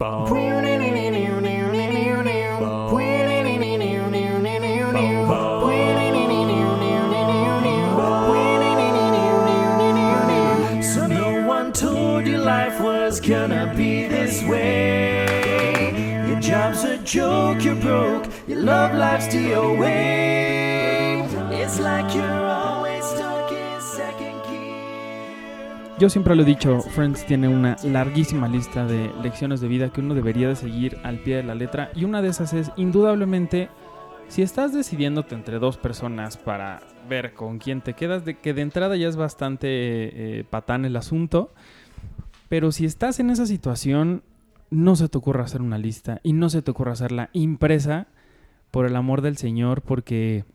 So 0.00 0.24
no 11.06 11.46
one 11.46 11.74
told 11.74 12.26
you 12.26 12.38
life 12.38 12.80
was 12.80 13.20
gonna 13.20 13.74
be 13.76 14.06
this 14.06 14.42
way. 14.44 16.24
Your 16.26 16.40
job's 16.40 16.84
a 16.84 16.96
joke, 16.96 17.62
you're 17.62 17.74
broke. 17.74 18.26
Your 18.46 18.60
love 18.60 18.94
life's 18.94 19.28
your. 19.28 21.28
It's 21.52 21.78
like 21.78 22.14
you're 22.14 22.39
Yo 26.00 26.08
siempre 26.08 26.34
lo 26.34 26.44
he 26.44 26.46
dicho, 26.46 26.80
Friends 26.80 27.26
tiene 27.26 27.46
una 27.46 27.76
larguísima 27.84 28.48
lista 28.48 28.86
de 28.86 29.12
lecciones 29.22 29.60
de 29.60 29.68
vida 29.68 29.92
que 29.92 30.00
uno 30.00 30.14
debería 30.14 30.48
de 30.48 30.56
seguir 30.56 30.96
al 31.04 31.18
pie 31.18 31.36
de 31.36 31.42
la 31.42 31.54
letra 31.54 31.90
y 31.94 32.04
una 32.04 32.22
de 32.22 32.28
esas 32.28 32.54
es 32.54 32.72
indudablemente 32.78 33.68
si 34.26 34.40
estás 34.40 34.72
decidiéndote 34.72 35.34
entre 35.34 35.58
dos 35.58 35.76
personas 35.76 36.38
para 36.38 36.80
ver 37.06 37.34
con 37.34 37.58
quién 37.58 37.82
te 37.82 37.92
quedas, 37.92 38.24
de 38.24 38.38
que 38.38 38.54
de 38.54 38.62
entrada 38.62 38.96
ya 38.96 39.08
es 39.08 39.16
bastante 39.16 39.68
eh, 39.68 40.44
patán 40.48 40.86
el 40.86 40.96
asunto, 40.96 41.52
pero 42.48 42.72
si 42.72 42.86
estás 42.86 43.20
en 43.20 43.28
esa 43.28 43.44
situación, 43.44 44.22
no 44.70 44.96
se 44.96 45.06
te 45.10 45.18
ocurra 45.18 45.44
hacer 45.44 45.60
una 45.60 45.76
lista 45.76 46.20
y 46.22 46.32
no 46.32 46.48
se 46.48 46.62
te 46.62 46.70
ocurra 46.70 46.92
hacerla 46.92 47.28
impresa 47.34 48.06
por 48.70 48.86
el 48.86 48.96
amor 48.96 49.20
del 49.20 49.36
Señor, 49.36 49.82
porque 49.82 50.46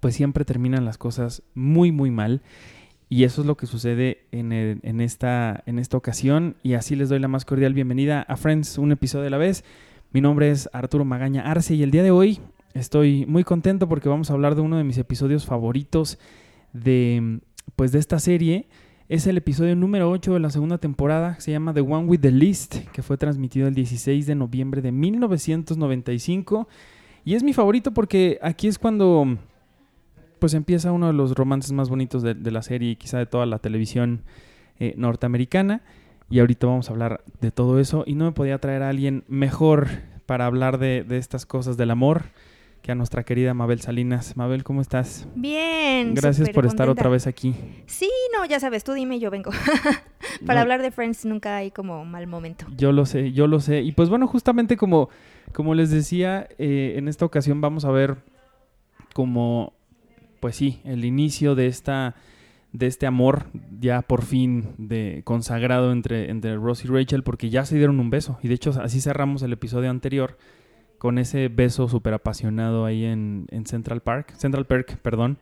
pues 0.00 0.14
siempre 0.14 0.46
terminan 0.46 0.86
las 0.86 0.96
cosas 0.96 1.42
muy 1.54 1.92
muy 1.92 2.10
mal. 2.10 2.40
Y 3.10 3.24
eso 3.24 3.40
es 3.40 3.46
lo 3.46 3.56
que 3.56 3.66
sucede 3.66 4.26
en, 4.32 4.52
esta, 5.00 5.62
en 5.64 5.78
esta 5.78 5.96
ocasión. 5.96 6.56
Y 6.62 6.74
así 6.74 6.94
les 6.94 7.08
doy 7.08 7.18
la 7.18 7.28
más 7.28 7.46
cordial 7.46 7.72
bienvenida 7.72 8.20
a 8.22 8.36
Friends, 8.36 8.76
un 8.76 8.92
episodio 8.92 9.28
a 9.28 9.30
la 9.30 9.38
vez. 9.38 9.64
Mi 10.12 10.20
nombre 10.20 10.50
es 10.50 10.68
Arturo 10.74 11.06
Magaña 11.06 11.42
Arce 11.42 11.74
y 11.74 11.82
el 11.82 11.90
día 11.90 12.02
de 12.02 12.10
hoy 12.10 12.40
estoy 12.74 13.24
muy 13.26 13.44
contento 13.44 13.88
porque 13.88 14.10
vamos 14.10 14.30
a 14.30 14.34
hablar 14.34 14.54
de 14.54 14.60
uno 14.60 14.76
de 14.76 14.84
mis 14.84 14.98
episodios 14.98 15.46
favoritos 15.46 16.18
de, 16.74 17.40
pues, 17.76 17.92
de 17.92 17.98
esta 17.98 18.18
serie. 18.18 18.68
Es 19.08 19.26
el 19.26 19.38
episodio 19.38 19.74
número 19.74 20.10
8 20.10 20.34
de 20.34 20.40
la 20.40 20.50
segunda 20.50 20.76
temporada. 20.76 21.40
Se 21.40 21.50
llama 21.50 21.72
The 21.72 21.80
One 21.80 22.08
with 22.08 22.20
the 22.20 22.30
List, 22.30 22.76
que 22.92 23.02
fue 23.02 23.16
transmitido 23.16 23.68
el 23.68 23.74
16 23.74 24.26
de 24.26 24.34
noviembre 24.34 24.82
de 24.82 24.92
1995. 24.92 26.68
Y 27.24 27.34
es 27.34 27.42
mi 27.42 27.54
favorito 27.54 27.92
porque 27.92 28.38
aquí 28.42 28.68
es 28.68 28.78
cuando 28.78 29.38
pues 30.38 30.54
empieza 30.54 30.92
uno 30.92 31.06
de 31.08 31.12
los 31.12 31.34
romances 31.34 31.72
más 31.72 31.88
bonitos 31.88 32.22
de, 32.22 32.34
de 32.34 32.50
la 32.50 32.62
serie 32.62 32.90
y 32.92 32.96
quizá 32.96 33.18
de 33.18 33.26
toda 33.26 33.46
la 33.46 33.58
televisión 33.58 34.22
eh, 34.78 34.94
norteamericana. 34.96 35.82
Y 36.30 36.40
ahorita 36.40 36.66
vamos 36.66 36.88
a 36.88 36.92
hablar 36.92 37.22
de 37.40 37.50
todo 37.50 37.78
eso. 37.80 38.04
Y 38.06 38.14
no 38.14 38.24
me 38.26 38.32
podía 38.32 38.58
traer 38.58 38.82
a 38.82 38.88
alguien 38.90 39.24
mejor 39.28 39.88
para 40.26 40.46
hablar 40.46 40.78
de, 40.78 41.02
de 41.04 41.16
estas 41.18 41.46
cosas 41.46 41.76
del 41.76 41.90
amor 41.90 42.24
que 42.82 42.92
a 42.92 42.94
nuestra 42.94 43.24
querida 43.24 43.54
Mabel 43.54 43.80
Salinas. 43.80 44.36
Mabel, 44.36 44.62
¿cómo 44.62 44.80
estás? 44.80 45.26
Bien. 45.34 46.14
Gracias 46.14 46.50
por 46.50 46.64
estar 46.66 46.86
contenta. 46.86 47.02
otra 47.02 47.10
vez 47.10 47.26
aquí. 47.26 47.54
Sí, 47.86 48.08
no, 48.32 48.44
ya 48.44 48.60
sabes, 48.60 48.84
tú 48.84 48.92
dime 48.92 49.16
y 49.16 49.20
yo 49.20 49.30
vengo. 49.30 49.50
Para 50.46 50.60
No, 50.60 50.62
hablar 50.62 50.82
de 50.82 50.90
Friends 50.90 51.24
nunca 51.24 51.56
hay 51.56 51.70
como 51.70 52.04
mal 52.04 52.26
momento. 52.26 52.66
Yo 52.76 52.92
lo 52.92 53.04
sé, 53.06 53.32
yo 53.32 53.46
lo 53.46 53.58
sé. 53.60 53.80
Y 53.82 53.92
pues 53.92 54.10
bueno, 54.10 54.26
justamente 54.28 54.76
como, 54.76 55.08
como 55.52 55.74
les 55.74 55.90
decía, 55.90 56.46
eh, 56.58 56.94
en 56.96 57.08
esta 57.08 57.24
ocasión 57.24 57.60
vamos 57.60 57.84
a 57.84 57.90
ver 57.90 58.18
como, 59.12 59.72
pues 60.40 60.56
sí, 60.56 60.80
el 60.84 61.04
inicio 61.04 61.54
de 61.54 61.66
esta 61.66 62.14
de 62.72 62.86
este 62.86 63.06
amor 63.06 63.46
ya 63.80 64.02
por 64.02 64.22
fin 64.22 64.74
de 64.76 65.22
consagrado 65.24 65.90
entre, 65.90 66.30
entre 66.30 66.56
Ross 66.56 66.84
y 66.84 66.88
Rachel 66.88 67.22
porque 67.22 67.50
ya 67.50 67.64
se 67.64 67.76
dieron 67.76 68.00
un 68.00 68.10
beso. 68.10 68.38
Y 68.42 68.48
de 68.48 68.54
hecho 68.54 68.72
así 68.82 69.00
cerramos 69.00 69.42
el 69.42 69.52
episodio 69.52 69.90
anterior 69.90 70.36
con 70.98 71.18
ese 71.18 71.48
beso 71.48 71.88
súper 71.88 72.14
apasionado 72.14 72.84
ahí 72.84 73.04
en, 73.04 73.46
en 73.50 73.66
Central 73.66 74.00
Park 74.00 74.34
Central 74.36 74.66
Park 74.66 74.98
perdón. 75.02 75.38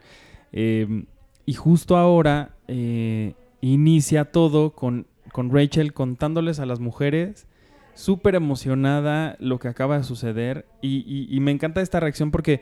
Eh, 0.53 1.05
y 1.45 1.55
justo 1.55 1.97
ahora 1.97 2.51
eh, 2.69 3.35
inicia 3.61 4.27
todo 4.27 4.73
con, 4.73 5.07
con 5.33 5.53
Rachel 5.53 5.93
contándoles 5.93 6.61
a 6.61 6.67
las 6.67 6.81
mujeres 6.81 7.47
súper 7.95 8.35
emocionada 8.35 9.37
lo 9.41 9.59
que 9.59 9.69
acaba 9.69 9.97
de 9.97 10.05
suceder. 10.05 10.67
Y 10.83 11.39
me 11.41 11.51
encanta 11.51 11.81
esta 11.81 11.99
reacción 11.99 12.31
porque 12.31 12.61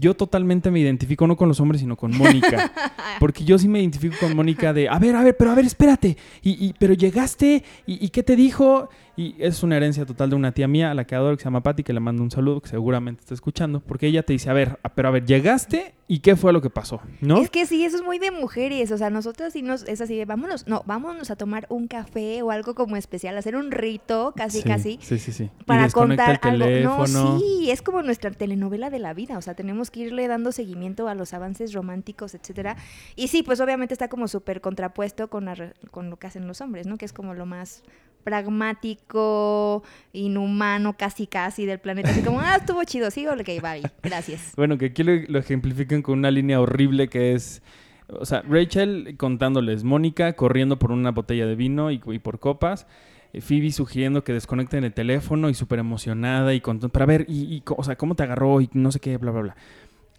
yo 0.00 0.14
totalmente 0.14 0.70
me 0.70 0.80
identifico 0.80 1.26
no 1.26 1.36
con 1.36 1.48
los 1.48 1.60
hombres 1.60 1.80
sino 1.80 1.96
con 1.96 2.16
Mónica. 2.16 2.72
Porque 3.20 3.44
yo 3.44 3.58
sí 3.58 3.68
me 3.68 3.80
identifico 3.80 4.16
con 4.20 4.34
Mónica 4.36 4.72
de 4.72 4.88
a 4.88 4.98
ver 4.98 5.14
a 5.16 5.22
ver 5.22 5.36
pero 5.36 5.50
a 5.50 5.54
ver 5.54 5.64
espérate 5.64 6.16
y, 6.42 6.66
y- 6.66 6.74
pero 6.78 6.94
llegaste 6.94 7.64
y, 7.86 8.04
y 8.04 8.08
qué 8.10 8.22
te 8.22 8.36
dijo 8.36 8.88
y 9.18 9.34
es 9.38 9.62
una 9.64 9.76
herencia 9.76 10.06
total 10.06 10.30
de 10.30 10.36
una 10.36 10.52
tía 10.52 10.68
mía 10.68 10.90
a 10.92 10.94
la 10.94 11.04
que 11.04 11.14
adoro 11.16 11.36
que 11.36 11.42
se 11.42 11.46
llama 11.46 11.62
Patty 11.62 11.82
que 11.82 11.92
le 11.92 11.98
mando 12.00 12.22
un 12.22 12.30
saludo 12.30 12.60
que 12.60 12.68
seguramente 12.68 13.20
está 13.20 13.34
escuchando 13.34 13.80
porque 13.80 14.06
ella 14.06 14.22
te 14.22 14.32
dice 14.32 14.48
a 14.48 14.52
ver 14.52 14.78
a- 14.82 14.88
pero 14.90 15.08
a 15.08 15.10
ver 15.10 15.26
llegaste 15.26 15.94
y 16.06 16.20
qué 16.20 16.36
fue 16.36 16.52
lo 16.54 16.62
que 16.62 16.70
pasó 16.70 17.00
no 17.20 17.38
Es 17.42 17.50
que 17.50 17.66
sí, 17.66 17.84
eso 17.84 17.96
es 17.98 18.02
muy 18.02 18.18
de 18.18 18.30
mujeres. 18.30 18.90
O 18.92 18.96
sea, 18.96 19.10
nosotras 19.10 19.52
sí 19.52 19.60
nos, 19.60 19.82
es 19.82 20.00
así 20.00 20.16
de 20.16 20.24
vámonos, 20.24 20.66
no, 20.66 20.82
vámonos 20.86 21.30
a 21.30 21.36
tomar 21.36 21.66
un 21.68 21.86
café 21.88 22.40
o 22.42 22.50
algo 22.50 22.74
como 22.74 22.96
especial, 22.96 23.36
hacer 23.36 23.56
un 23.56 23.70
rito, 23.72 24.32
casi, 24.36 24.62
Sí, 24.62 24.68
casi. 24.68 24.98
sí 25.02 25.18
sí 25.18 25.32
sí 25.32 25.50
Para 25.66 25.90
contar 25.90 26.40
el 26.44 26.62
algo. 26.62 27.06
No, 27.08 27.38
sí, 27.40 27.70
es 27.70 27.82
como 27.82 28.02
nuestra 28.02 28.30
telenovela 28.30 28.88
de 28.88 29.00
la 29.00 29.12
vida. 29.12 29.36
O 29.36 29.42
sea, 29.42 29.52
tenemos 29.54 29.90
que 29.90 30.00
irle 30.00 30.28
dando 30.28 30.50
seguimiento 30.52 31.08
a 31.08 31.14
los 31.14 31.34
avances 31.34 31.74
románticos, 31.74 32.34
etcétera. 32.34 32.76
Y 33.16 33.28
sí, 33.28 33.42
pues 33.42 33.60
obviamente 33.60 33.92
está 33.92 34.08
como 34.08 34.28
súper 34.28 34.60
contrapuesto 34.62 35.28
con, 35.28 35.44
la 35.44 35.74
con 35.90 36.08
lo 36.08 36.16
que 36.18 36.26
hacen 36.28 36.46
los 36.46 36.60
hombres, 36.62 36.86
¿no? 36.86 36.96
Que 36.96 37.04
es 37.04 37.12
como 37.12 37.34
lo 37.34 37.44
más 37.44 37.82
pragmático, 38.28 39.82
inhumano, 40.12 40.94
casi 40.96 41.26
casi 41.26 41.66
del 41.66 41.78
planeta. 41.78 42.10
Así 42.10 42.22
como, 42.22 42.40
ah, 42.40 42.56
estuvo 42.56 42.82
chido, 42.84 43.10
sí, 43.10 43.26
ok, 43.26 43.36
bye, 43.62 43.82
gracias. 44.02 44.52
Bueno, 44.56 44.76
que 44.78 44.86
aquí 44.86 45.02
lo, 45.02 45.12
lo 45.28 45.38
ejemplifican 45.38 46.02
con 46.02 46.18
una 46.18 46.30
línea 46.30 46.60
horrible 46.60 47.08
que 47.08 47.32
es, 47.34 47.62
o 48.08 48.24
sea, 48.24 48.42
Rachel 48.42 49.14
contándoles, 49.16 49.84
Mónica 49.84 50.32
corriendo 50.34 50.78
por 50.78 50.92
una 50.92 51.10
botella 51.12 51.46
de 51.46 51.54
vino 51.54 51.90
y, 51.90 52.00
y 52.06 52.18
por 52.18 52.38
copas, 52.38 52.86
eh, 53.32 53.40
Phoebe 53.40 53.70
sugiriendo 53.72 54.24
que 54.24 54.32
desconecten 54.32 54.84
el 54.84 54.92
teléfono 54.92 55.48
y 55.50 55.54
súper 55.54 55.78
emocionada 55.78 56.54
y 56.54 56.60
con, 56.60 56.80
para 56.80 57.06
ver, 57.06 57.26
y, 57.28 57.62
o 57.66 57.84
sea, 57.84 57.96
cómo 57.96 58.14
te 58.14 58.22
agarró 58.24 58.60
y 58.60 58.68
no 58.72 58.90
sé 58.90 59.00
qué, 59.00 59.16
bla, 59.18 59.30
bla, 59.30 59.42
bla. 59.42 59.56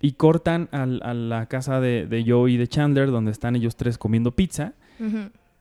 Y 0.01 0.13
cortan 0.13 0.69
al- 0.71 1.01
a 1.03 1.13
la 1.13 1.47
casa 1.47 1.81
de, 1.81 2.05
de 2.05 2.23
Joey 2.25 2.53
y 2.53 2.57
de 2.57 2.67
Chandler, 2.69 3.11
donde 3.11 3.31
están 3.31 3.55
ellos 3.57 3.75
tres 3.75 3.97
comiendo 3.97 4.31
pizza, 4.31 4.73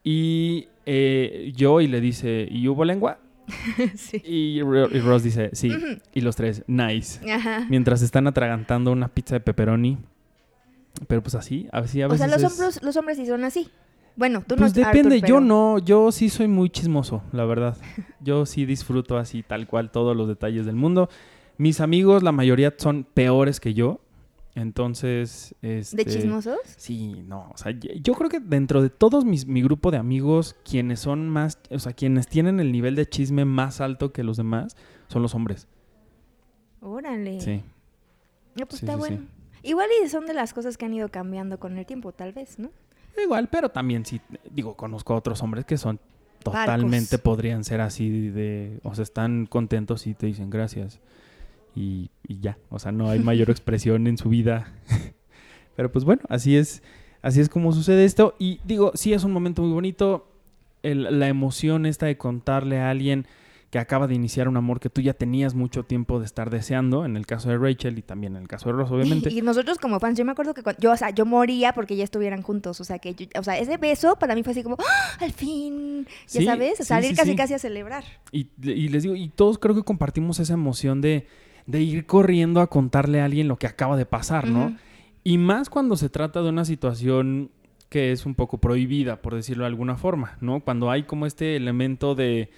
y 0.05 0.69
eh, 0.91 1.53
Joey 1.59 1.87
le 1.87 2.00
dice, 2.00 2.49
¿y 2.50 2.66
hubo 2.69 2.84
lengua? 2.84 3.19
sí. 3.97 4.22
Y, 4.25 4.59
y 4.60 5.00
Ross 5.00 5.22
dice, 5.22 5.50
sí, 5.53 5.71
y 6.15 6.21
los 6.22 6.34
tres, 6.37 6.65
nice 6.66 7.21
Ajá. 7.31 7.66
mientras 7.69 8.00
están 8.03 8.26
atragantando 8.26 8.91
una 8.93 9.09
pizza 9.09 9.34
de 9.34 9.41
pepperoni. 9.41 9.99
Pero 11.06 11.22
pues 11.22 11.34
así, 11.34 11.69
así 11.72 12.03
a 12.03 12.06
O 12.06 12.10
veces 12.10 12.26
sea, 12.26 12.37
los 12.38 12.43
es- 12.43 12.53
hombres, 12.59 12.82
los 12.82 12.97
hombres 12.97 13.19
sí 13.19 13.26
son 13.26 13.44
así. 13.44 13.69
Bueno, 14.16 14.43
tú 14.47 14.56
Pues 14.56 14.75
no 14.76 14.82
depende, 14.84 15.16
Arthur, 15.16 15.28
yo 15.28 15.34
pero- 15.37 15.41
no, 15.47 15.78
yo 15.78 16.10
sí 16.10 16.28
soy 16.28 16.49
muy 16.49 16.71
chismoso, 16.71 17.22
la 17.32 17.44
verdad. 17.44 17.76
Yo 18.20 18.47
sí 18.47 18.66
disfruto 18.66 19.16
así 19.16 19.44
tal 19.44 19.69
cual 19.69 19.91
todos 19.93 20.16
los 20.16 20.26
detalles 20.26 20.66
del 20.66 20.75
mundo. 20.75 21.09
Mis 21.56 21.81
amigos, 21.81 22.22
la 22.25 22.32
mayoría 22.32 22.75
son 22.76 23.05
peores 23.05 23.60
que 23.60 23.75
yo. 23.75 24.00
Entonces, 24.55 25.55
¿De 25.63 25.79
este, 25.81 26.05
chismosos? 26.05 26.59
Sí, 26.77 27.23
no, 27.27 27.51
o 27.55 27.57
sea, 27.57 27.73
yo 27.73 28.15
creo 28.15 28.29
que 28.29 28.41
dentro 28.41 28.83
de 28.83 28.91
todos 28.91 29.25
mis, 29.25 29.47
mi 29.47 29.63
grupo 29.63 29.91
de 29.91 29.99
amigos, 29.99 30.57
quienes 30.65 31.01
son 31.01 31.29
más, 31.29 31.59
o 31.71 31.79
sea, 31.79 31.93
quienes 31.93 32.27
tienen 32.27 32.59
el 32.59 32.73
nivel 32.73 32.97
de 32.97 33.07
chisme 33.07 33.45
más 33.45 33.81
alto 33.81 34.13
que 34.13 34.25
los 34.25 34.37
demás, 34.37 34.77
son 35.09 35.23
los 35.23 35.35
hombres. 35.35 35.69
Órale. 36.81 37.41
Sí. 37.41 37.63
No, 38.57 38.67
pues 38.67 38.81
Sí, 38.81 38.87
está 38.87 38.97
sí, 38.97 39.03
sí. 39.03 39.09
bueno. 39.09 39.27
Igual 39.63 39.89
y 40.05 40.09
son 40.09 40.27
de 40.27 40.35
las 40.35 40.55
cosas 40.55 40.77
que 40.77 40.87
han 40.87 40.95
ido 40.95 41.09
cambiando 41.09 41.59
con 41.59 41.77
el 41.79 41.87
tiempo, 41.87 42.13
tal 42.13 42.33
vez, 42.33 42.59
¿no? 42.59 42.71
Igual, 43.23 43.49
pero 43.49 43.69
también 43.69 44.05
sí, 44.05 44.21
digo, 44.51 44.77
conozco 44.77 45.15
a 45.15 45.17
otros 45.17 45.43
hombres 45.43 45.65
que 45.65 45.77
son 45.77 46.01
totalmente 46.43 47.19
podrían 47.19 47.65
ser 47.65 47.81
así 47.81 48.29
de, 48.29 48.79
o 48.85 48.95
sea, 48.95 49.03
están 49.03 49.47
contentos 49.47 50.06
y 50.06 50.15
te 50.15 50.27
dicen 50.27 50.51
gracias 50.51 51.01
y, 51.79 52.11
y 52.27 52.41
ya, 52.41 52.59
o 52.71 52.79
sea, 52.79 52.91
no 52.93 53.09
hay 53.11 53.19
mayor 53.21 53.51
expresión 53.51 54.07
en 54.07 54.17
su 54.19 54.29
vida. 54.29 54.73
pero 55.77 55.93
pues 55.93 56.05
bueno, 56.05 56.23
así 56.29 56.57
es, 56.57 56.83
así 57.23 57.41
es 57.41 57.49
como 57.49 57.73
sucede 57.73 58.05
esto 58.05 58.35
y 58.39 58.61
digo, 58.65 58.93
sí 58.95 59.13
es 59.13 59.25
un 59.25 59.33
momento 59.33 59.63
muy 59.63 59.73
bonito, 59.73 60.29
el- 60.83 61.19
la 61.19 61.29
emoción 61.29 61.87
esta 61.87 62.07
de 62.07 62.17
contarle 62.17 62.79
a 62.81 62.91
alguien 62.91 63.27
que 63.71 63.79
acaba 63.79 64.07
de 64.07 64.15
iniciar 64.15 64.49
un 64.49 64.57
amor 64.57 64.81
que 64.81 64.89
tú 64.89 65.03
ya 65.03 65.13
tenías 65.13 65.55
mucho 65.55 65.83
tiempo 65.85 66.19
de 66.21 66.25
estar 66.25 66.49
deseando, 66.49 67.05
en 67.05 67.19
el 67.19 67.27
caso 67.27 67.51
de 67.51 67.59
Rachel 67.59 67.99
y 67.99 68.03
también 68.03 68.35
en 68.35 68.41
el 68.43 68.49
caso 68.49 68.71
de 68.71 68.73
Ross, 68.73 68.91
obviamente. 68.91 69.31
Y 69.31 69.43
nosotros 69.43 69.77
como 69.77 70.01
fans, 70.01 70.17
yo 70.19 70.25
me 70.25 70.33
acuerdo 70.33 70.55
que 70.55 70.63
cuando- 70.63 70.81
yo, 70.81 70.91
o 70.93 70.97
sea, 70.97 71.11
yo 71.11 71.27
moría 71.27 71.75
porque 71.75 71.95
ya 71.95 72.03
estuvieran 72.03 72.41
juntos, 72.41 72.81
o 72.81 72.85
sea, 72.85 72.99
que 72.99 73.15
yo- 73.15 73.27
o 73.39 73.43
sea, 73.45 73.59
ese 73.59 73.77
beso 73.77 74.17
para 74.19 74.35
mí 74.35 74.43
fue 74.43 74.53
así 74.53 74.63
como, 74.63 74.77
¡Ah! 74.81 75.19
al 75.21 75.33
fin, 75.33 76.07
ya 76.29 76.41
Sí, 76.41 76.45
sabes, 76.47 76.79
sí, 76.79 76.85
salir 76.85 77.11
sí, 77.11 77.17
casi 77.17 77.37
casi 77.37 77.55
a 77.55 77.59
celebrar. 77.59 78.05
Y, 78.33 78.49
y 78.63 78.89
les 78.89 79.03
digo, 79.03 79.15
y 79.15 79.29
todos 79.29 79.59
creo 79.59 79.75
que 79.75 79.83
compartimos 79.83 80.41
esa 80.41 80.55
emoción 80.55 81.03
de, 81.03 81.27
de 81.69 81.82
ir 81.82 82.06
corriendo 82.06 82.61
a 82.61 82.67
contarle 82.67 83.20
a 83.20 83.26
alguien 83.26 83.47
lo 83.47 83.59
que 83.59 83.67
acaba 83.67 83.97
de 83.97 84.06
pasar, 84.06 84.49
¿no? 84.49 84.75
Y 85.23 85.37
más 85.37 85.69
cuando 85.69 85.97
se 85.97 86.09
trata 86.09 86.43
de 86.43 86.49
una 86.49 86.65
situación 86.65 87.50
que 87.91 88.11
es 88.11 88.25
un 88.26 88.35
poco 88.35 88.59
prohibida, 88.59 89.20
por 89.20 89.35
decirlo 89.35 89.65
de 89.65 89.69
alguna 89.69 89.97
forma, 89.97 90.38
¿no? 90.41 90.61
Cuando 90.61 90.91
hay 90.91 91.03
como 91.03 91.26
este 91.26 91.56
elemento 91.56 92.15
de, 92.15 92.50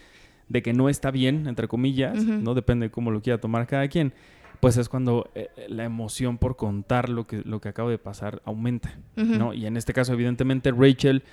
de 0.49 0.63
que 0.63 0.73
no 0.73 0.89
está 0.89 1.11
bien, 1.11 1.49
entre 1.49 1.67
comillas. 1.67 2.23
¿no? 2.25 2.55
Depende 2.55 2.87
de 2.87 2.91
cómo 2.91 3.11
lo 3.11 3.21
quiera 3.21 3.41
tomar 3.41 3.67
cada 3.67 3.89
quien, 3.89 4.13
pues 4.61 4.77
es 4.77 4.89
cuando 4.89 5.31
eh, 5.35 5.49
la 5.69 5.85
emoción 5.85 6.39
por 6.39 6.55
contar 6.57 7.09
lo 7.09 7.27
que, 7.27 7.43
lo 7.45 7.61
que 7.61 7.69
acaba 7.69 7.91
de 7.91 7.99
pasar 7.99 8.43
aumenta. 8.45 8.97
¿no? 9.17 9.53
Y 9.55 9.67
en 9.67 9.77
este 9.77 9.93
caso, 9.93 10.13
evidentemente, 10.13 10.71
Rachel 10.71 11.25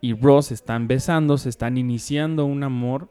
y 0.00 0.14
Ross 0.14 0.52
están 0.52 0.88
besando, 0.88 1.36
se 1.36 1.50
están 1.50 1.76
iniciando 1.76 2.46
un 2.46 2.62
amor 2.62 3.10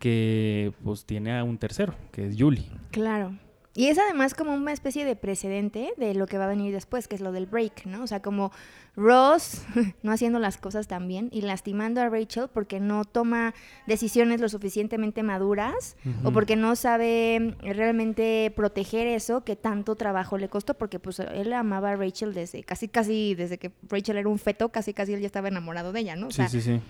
que 0.00 0.72
pues 0.82 1.04
tiene 1.04 1.38
a 1.38 1.44
un 1.44 1.58
tercero, 1.58 1.94
que 2.10 2.26
es 2.26 2.34
Julie. 2.36 2.66
Claro. 2.90 3.36
Y 3.72 3.86
es 3.86 3.98
además 3.98 4.34
como 4.34 4.52
una 4.52 4.72
especie 4.72 5.04
de 5.04 5.14
precedente 5.14 5.92
de 5.96 6.12
lo 6.14 6.26
que 6.26 6.38
va 6.38 6.46
a 6.46 6.48
venir 6.48 6.72
después, 6.72 7.06
que 7.06 7.14
es 7.14 7.20
lo 7.20 7.30
del 7.30 7.46
break, 7.46 7.86
¿no? 7.86 8.02
O 8.02 8.06
sea, 8.08 8.20
como 8.20 8.50
Ross 8.96 9.62
no 10.02 10.10
haciendo 10.10 10.40
las 10.40 10.56
cosas 10.56 10.88
tan 10.88 11.06
bien 11.06 11.28
y 11.30 11.42
lastimando 11.42 12.00
a 12.00 12.08
Rachel 12.08 12.48
porque 12.52 12.80
no 12.80 13.04
toma 13.04 13.54
decisiones 13.86 14.40
lo 14.40 14.48
suficientemente 14.48 15.22
maduras 15.22 15.96
o 16.24 16.32
porque 16.32 16.56
no 16.56 16.74
sabe 16.74 17.54
realmente 17.60 18.52
proteger 18.56 19.06
eso 19.06 19.44
que 19.44 19.54
tanto 19.54 19.94
trabajo 19.94 20.36
le 20.36 20.48
costó, 20.48 20.74
porque 20.74 20.98
pues 20.98 21.20
él 21.20 21.52
amaba 21.52 21.90
a 21.90 21.96
Rachel 21.96 22.34
desde 22.34 22.64
casi, 22.64 22.88
casi, 22.88 23.36
desde 23.36 23.58
que 23.58 23.70
Rachel 23.88 24.16
era 24.16 24.28
un 24.28 24.40
feto, 24.40 24.70
casi, 24.70 24.94
casi 24.94 25.12
él 25.12 25.20
ya 25.20 25.26
estaba 25.26 25.46
enamorado 25.46 25.92
de 25.92 26.00
ella, 26.00 26.16
¿no? 26.16 26.26
O 26.26 26.30
Sí, 26.32 26.42
sí, 26.48 26.60
sí. 26.60 26.80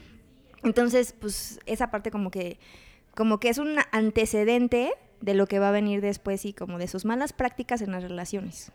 entonces, 0.62 1.14
pues 1.20 1.60
esa 1.66 1.90
parte 1.90 2.10
como 2.10 2.30
que 2.30 2.58
como 3.14 3.40
que 3.40 3.48
es 3.48 3.58
un 3.58 3.76
antecedente 3.92 4.92
de 5.20 5.34
lo 5.34 5.46
que 5.46 5.58
va 5.58 5.68
a 5.68 5.72
venir 5.72 6.00
después 6.00 6.44
y 6.44 6.52
como 6.52 6.78
de 6.78 6.88
sus 6.88 7.04
malas 7.04 7.32
prácticas 7.32 7.82
en 7.82 7.92
las 7.92 8.02
relaciones. 8.02 8.72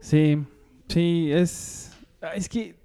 Sí, 0.00 0.38
sí, 0.88 1.30
es. 1.32 1.92
ah, 2.22 2.34
Es 2.34 2.48
que 2.48 2.76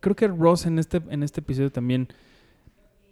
creo 0.00 0.16
que 0.16 0.28
Ross 0.28 0.66
en 0.66 0.78
este, 0.78 1.00
en 1.08 1.22
este 1.22 1.40
episodio 1.40 1.70
también. 1.70 2.08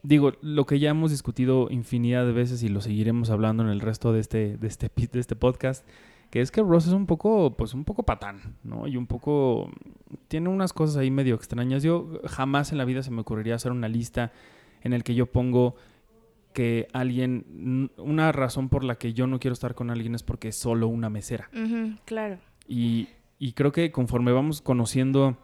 Digo, 0.03 0.32
lo 0.41 0.65
que 0.65 0.79
ya 0.79 0.91
hemos 0.91 1.11
discutido 1.11 1.69
infinidad 1.71 2.25
de 2.25 2.32
veces 2.32 2.62
y 2.62 2.71
lo 2.71 2.81
seguiremos 2.81 3.29
hablando 3.29 3.62
en 3.62 3.69
el 3.69 3.81
resto 3.81 4.15
de 4.15 4.21
este, 4.21 4.56
de 4.56 4.67
este, 4.67 4.91
de 4.97 5.21
este 5.21 5.37
podcast, 5.37 5.87
que 6.31 6.41
es 6.41 6.50
que 6.50 6.62
Ross 6.62 6.87
es 6.87 6.94
un 6.94 7.05
poco, 7.05 7.55
pues 7.55 7.75
un 7.75 7.85
poco 7.85 8.03
patán, 8.03 8.56
¿no? 8.65 8.87
Y 8.87 8.97
un 8.97 9.06
poco. 9.06 9.71
Tiene 10.29 10.49
unas 10.49 10.73
cosas 10.73 10.97
ahí 10.97 11.11
medio 11.11 11.35
extrañas. 11.35 11.82
Yo 11.82 12.21
jamás 12.25 12.73
en 12.73 12.79
la 12.79 12.87
vida 12.87 13.03
se 13.03 13.11
me 13.11 13.21
ocurriría 13.21 13.56
hacer 13.56 13.73
una 13.73 13.88
lista 13.88 14.32
en 14.82 14.94
el 14.94 15.05
que 15.05 15.15
yo 15.15 15.27
pongo 15.27 15.77
que 16.52 16.88
alguien. 16.93 17.91
Una 17.97 18.32
razón 18.32 18.69
por 18.69 18.85
la 18.85 18.97
que 18.97 19.12
yo 19.12 19.26
no 19.26 19.38
quiero 19.38 19.52
estar 19.52 19.75
con 19.75 19.91
alguien 19.91 20.14
es 20.14 20.23
porque 20.23 20.49
es 20.49 20.56
solo 20.56 20.88
una 20.88 21.11
mesera. 21.11 21.50
Claro. 22.05 22.38
Y, 22.69 23.08
y 23.38 23.52
creo 23.52 23.73
que 23.73 23.91
conforme 23.93 24.32
vamos 24.32 24.61
conociendo 24.61 25.37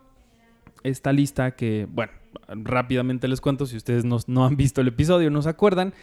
esta 0.83 1.13
lista, 1.13 1.53
que, 1.57 1.87
bueno, 1.91 2.13
rápidamente 2.49 3.29
les 3.29 3.41
cuento, 3.41 3.67
si 3.67 3.77
ustedes 3.77 4.05
no, 4.05 4.19
no 4.27 4.47
han 4.47 4.57
visto 4.57 4.81
el 4.81 4.89
episodio, 4.89 5.31
no 5.31 5.43
se 5.43 5.49
acuerdan, 5.49 5.95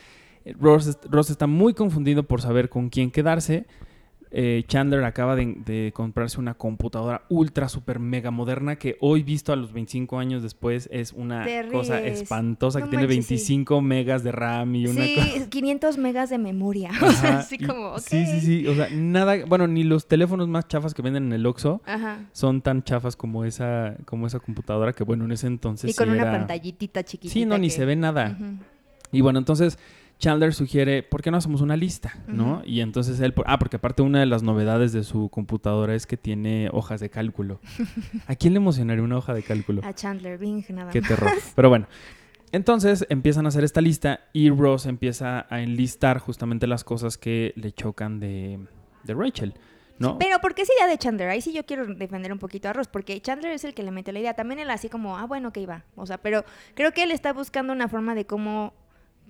eh, 0.45 0.53
Ross, 0.59 0.97
Ross 1.09 1.29
está 1.29 1.47
muy 1.47 1.73
confundido 1.73 2.23
por 2.23 2.41
saber 2.41 2.69
con 2.69 2.89
quién 2.89 3.11
quedarse. 3.11 3.65
Eh, 4.35 4.63
Chandler 4.67 5.03
acaba 5.03 5.35
de, 5.35 5.57
de 5.63 5.91
comprarse 5.93 6.39
una 6.39 6.55
computadora 6.55 7.21
ultra, 7.29 7.69
super, 7.69 7.99
mega 7.99 8.31
moderna 8.31 8.77
que 8.77 8.97
hoy 8.99 9.21
visto 9.21 9.53
a 9.53 9.55
los 9.55 9.71
25 9.73 10.17
años 10.17 10.41
después 10.41 10.89
es 10.91 11.13
una 11.13 11.45
cosa 11.71 12.01
espantosa 12.01 12.79
No 12.79 12.85
que 12.85 12.89
tiene 12.89 13.05
manches, 13.05 13.25
sí. 13.27 13.33
25 13.35 13.81
megas 13.81 14.23
de 14.23 14.31
RAM 14.31 14.73
y 14.75 14.87
una 14.87 15.03
Sí, 15.03 15.15
cosa... 15.15 15.49
500 15.51 15.97
megas 15.99 16.29
de 16.31 16.39
memoria. 16.39 16.89
O 16.99 17.11
sea, 17.11 17.29
Ajá, 17.29 17.37
así 17.39 17.57
y- 17.59 17.65
como. 17.65 17.99
Sí, 17.99 18.25
sí, 18.25 18.41
sí. 18.41 18.67
O 18.67 18.73
sea, 18.73 18.87
nada. 18.91 19.45
Bueno, 19.45 19.67
ni 19.67 19.83
los 19.83 20.07
teléfonos 20.07 20.47
más 20.47 20.67
chafas 20.67 20.95
que 20.95 21.03
venden 21.03 21.25
en 21.27 21.33
el 21.33 21.45
Oxxo 21.45 21.83
Ajá. 21.85 22.25
son 22.31 22.61
tan 22.63 22.81
chafas 22.81 23.15
como 23.15 23.45
esa, 23.45 23.97
como 24.05 24.25
esa 24.25 24.39
computadora 24.39 24.93
que, 24.93 25.03
bueno, 25.03 25.25
en 25.25 25.31
ese 25.33 25.45
entonces. 25.45 25.91
Y 25.91 25.93
con 25.93 26.07
sí 26.07 26.11
una 26.13 26.23
era- 26.23 26.31
pantallitita 26.31 27.03
chiquitita. 27.03 27.33
Sí, 27.33 27.45
no, 27.45 27.59
ni 27.59 27.69
se 27.69 27.85
ve 27.85 27.95
nada. 27.95 28.35
Y 29.11 29.21
bueno, 29.21 29.37
entonces 29.37 29.77
Chandler 30.23 30.53
sugiere, 30.53 31.03
¿por 31.03 31.21
qué 31.21 31.31
no 31.31 31.37
hacemos 31.37 31.59
una 31.59 31.75
lista? 31.75 32.13
¿no? 32.27 32.61
Y 32.65 32.79
entonces 32.79 33.19
él, 33.19 33.33
ah, 33.45 33.59
porque 33.59 33.75
aparte 33.75 34.03
una 34.03 34.21
de 34.21 34.25
las 34.25 34.41
novedades 34.41 34.93
de 34.93 35.03
su 35.03 35.27
computadora 35.27 35.95
es 35.95 36.07
que 36.07 36.15
tiene 36.15 36.69
hojas 36.71 37.01
de 37.01 37.09
cálculo. 37.09 37.59
¿A 38.27 38.35
quién 38.35 38.53
le 38.53 38.57
emocionaría 38.59 39.03
una 39.03 39.17
hoja 39.17 39.33
de 39.33 39.43
cálculo? 39.43 39.81
A 39.83 39.91
Chandler 39.91 40.37
Bing, 40.37 40.63
nada 40.69 40.91
Qué 40.91 41.01
más. 41.01 41.09
terror. 41.09 41.29
Pero 41.55 41.67
bueno. 41.67 41.87
Entonces 42.53 43.05
empiezan 43.09 43.47
a 43.47 43.49
hacer 43.49 43.65
esta 43.65 43.81
lista 43.81 44.21
y 44.31 44.49
Ross 44.49 44.85
empieza 44.85 45.45
a 45.49 45.59
enlistar 45.61 46.19
justamente 46.19 46.67
las 46.67 46.85
cosas 46.85 47.17
que 47.17 47.51
le 47.57 47.73
chocan 47.73 48.21
de, 48.21 48.59
de 49.03 49.13
Rachel, 49.13 49.55
¿no? 49.99 50.19
Pero 50.19 50.39
¿por 50.39 50.55
qué 50.55 50.61
es 50.61 50.69
idea 50.77 50.87
de 50.87 50.97
Chandler? 50.97 51.27
Ahí 51.27 51.41
sí 51.41 51.51
yo 51.51 51.65
quiero 51.65 51.85
defender 51.85 52.31
un 52.31 52.39
poquito 52.39 52.69
a 52.69 52.73
Ross, 52.73 52.87
porque 52.87 53.19
Chandler 53.19 53.51
es 53.51 53.65
el 53.65 53.73
que 53.73 53.83
le 53.83 53.91
mete 53.91 54.13
la 54.13 54.19
idea. 54.19 54.35
También 54.35 54.59
él 54.59 54.69
así 54.69 54.87
como, 54.87 55.17
ah, 55.17 55.25
bueno, 55.25 55.51
que 55.51 55.59
iba. 55.59 55.83
O 55.95 56.05
sea, 56.05 56.19
pero 56.19 56.45
creo 56.75 56.93
que 56.93 57.03
él 57.03 57.11
está 57.11 57.33
buscando 57.33 57.73
una 57.73 57.89
forma 57.89 58.15
de 58.15 58.25
cómo 58.25 58.73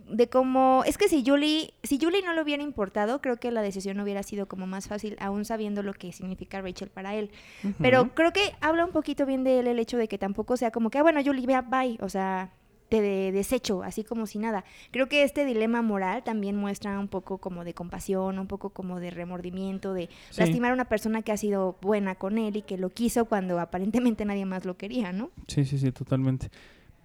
de 0.10 0.28
cómo 0.30 0.84
es 0.86 0.98
que 0.98 1.08
si 1.08 1.24
Julie 1.26 1.74
si 1.84 1.98
Julie 2.02 2.22
no 2.24 2.34
le 2.34 2.42
hubiera 2.42 2.62
importado 2.64 3.22
creo 3.22 3.38
que 3.38 3.52
la 3.52 3.62
decisión 3.62 4.00
hubiera 4.00 4.22
sido 4.24 4.48
como 4.48 4.68
más 4.68 4.88
fácil 4.88 5.16
aún 5.20 5.46
sabiendo 5.46 5.82
lo 5.84 5.94
que 5.94 6.12
significa 6.12 6.62
Rachel 6.62 6.90
para 6.90 7.16
él 7.16 7.32
pero 7.80 8.14
creo 8.14 8.32
que 8.34 8.54
habla 8.62 8.86
un 8.86 8.92
poquito 8.92 9.26
bien 9.26 9.44
de 9.44 9.60
él 9.60 9.68
el 9.68 9.80
hecho 9.80 9.98
de 9.98 10.08
que 10.08 10.18
tampoco 10.18 10.58
sea 10.58 10.72
como 10.72 10.90
que 10.90 10.98
ah 10.98 11.04
bueno 11.04 11.22
Julie 11.24 11.46
vea 11.48 11.62
bye 11.62 11.98
o 12.02 12.10
sea 12.10 12.52
te 12.90 13.02
de- 13.02 13.32
desecho 13.32 13.82
así 13.82 14.04
como 14.04 14.28
si 14.28 14.38
nada 14.40 14.66
creo 14.92 15.08
que 15.08 15.24
este 15.24 15.46
dilema 15.46 15.82
moral 15.82 16.22
también 16.24 16.58
muestra 16.58 17.00
un 17.00 17.08
poco 17.08 17.38
como 17.40 17.64
de 17.64 17.74
compasión 17.74 18.38
un 18.40 18.48
poco 18.48 18.72
como 18.72 19.00
de 19.00 19.10
remordimiento 19.10 19.94
de 19.94 20.10
Sí. 20.32 20.42
lastimar 20.42 20.72
a 20.72 20.74
una 20.76 20.86
persona 20.90 21.22
que 21.22 21.32
ha 21.32 21.38
sido 21.38 21.78
buena 21.82 22.16
con 22.16 22.38
él 22.38 22.58
y 22.58 22.62
que 22.62 22.78
lo 22.78 22.90
quiso 22.90 23.26
cuando 23.26 23.60
aparentemente 23.60 24.26
nadie 24.26 24.46
más 24.46 24.66
lo 24.66 24.76
quería 24.78 25.12
no 25.14 25.32
Sí, 25.48 25.64
sí, 25.66 25.78
sí, 25.80 25.92
totalmente. 25.92 26.50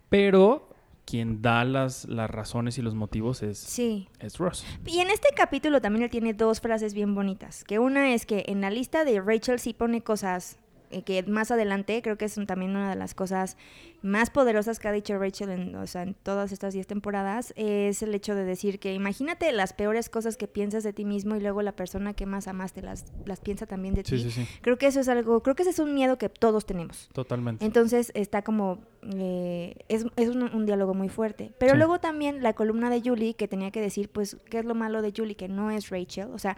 Pero 0.09 0.69
quien 1.09 1.41
da 1.41 1.65
las, 1.65 2.05
las 2.05 2.29
razones 2.29 2.77
y 2.77 2.83
los 2.83 2.95
motivos 2.95 3.43
es, 3.43 3.57
sí 3.57 4.09
es 4.21 4.37
Ross. 4.37 4.67
Y 4.85 4.99
en 4.99 5.09
este 5.09 5.31
capítulo 5.35 5.81
también 5.81 6.03
él 6.03 6.11
tiene 6.11 6.35
dos 6.35 6.61
frases 6.61 6.93
bien 6.93 7.15
bonitas. 7.15 7.65
Que 7.65 7.79
una 7.79 8.13
es 8.13 8.27
que 8.27 8.45
en 8.49 8.61
la 8.61 8.69
lista 8.69 9.07
de 9.07 9.19
Rachel 9.19 9.59
sí 9.59 9.73
pone 9.73 10.03
cosas 10.03 10.59
eh, 10.91 11.03
que 11.03 11.23
más 11.25 11.51
adelante 11.51 12.01
creo 12.03 12.17
que 12.19 12.25
es 12.25 12.35
también 12.47 12.73
una 12.73 12.91
de 12.91 12.97
las 12.97 13.15
cosas 13.15 13.57
más 14.01 14.31
poderosas 14.31 14.79
que 14.79 14.87
ha 14.89 14.93
dicho 14.93 15.19
Rachel 15.19 15.51
en, 15.51 15.75
o 15.75 15.87
sea, 15.87 16.03
en 16.03 16.15
todas 16.15 16.53
estas 16.53 16.73
10 16.75 16.87
temporadas. 16.87 17.53
Es 17.57 18.03
el 18.03 18.15
hecho 18.15 18.35
de 18.35 18.45
decir 18.45 18.79
que 18.79 18.95
imagínate 18.95 19.51
las 19.53 19.73
peores 19.73 20.09
cosas 20.09 20.37
que 20.37 20.47
piensas 20.49 20.85
de 20.85 20.93
ti 20.93 21.05
mismo 21.05 21.35
y 21.37 21.41
luego 21.41 21.63
la 21.63 21.73
persona 21.73 22.15
que 22.15 22.25
más 22.27 22.47
amaste 22.49 22.81
las, 22.83 23.07
las 23.25 23.41
piensa 23.41 23.67
también 23.67 23.95
de 23.95 24.05
Sí, 24.05 24.17
ti. 24.17 24.23
sí, 24.23 24.31
sí, 24.31 24.47
Creo 24.61 24.79
que 24.79 24.87
eso 24.87 25.01
es 25.01 25.09
algo, 25.09 25.43
creo 25.43 25.55
que 25.57 25.63
ese 25.63 25.71
es 25.73 25.79
un 25.81 25.95
miedo 25.95 26.17
que 26.19 26.29
todos 26.29 26.65
tenemos. 26.67 27.09
totalmente. 27.13 27.65
Entonces 27.65 28.13
está 28.15 28.43
como, 28.43 28.79
eh, 29.15 29.75
es, 29.89 30.07
es 30.17 30.29
un, 30.29 30.43
un 30.43 30.65
diálogo 30.67 30.95
muy 30.95 31.09
fuerte. 31.09 31.51
Pero 31.59 31.75
luego 31.75 31.99
también 31.99 32.43
la 32.43 32.53
columna 32.53 32.91
de 32.91 33.01
Julie 33.01 33.35
que 33.35 33.49
tenía 33.49 33.71
que 33.73 33.81
decir, 33.81 34.09
pues, 34.11 34.37
¿qué 34.49 34.61
es 34.61 34.65
lo 34.65 34.75
malo 34.75 35.03
de 35.03 35.13
Julie? 35.17 35.35
Que 35.35 35.49
no 35.49 35.71
es 35.71 35.91
Rachel. 35.91 36.29
O 36.33 36.39
sea, 36.39 36.57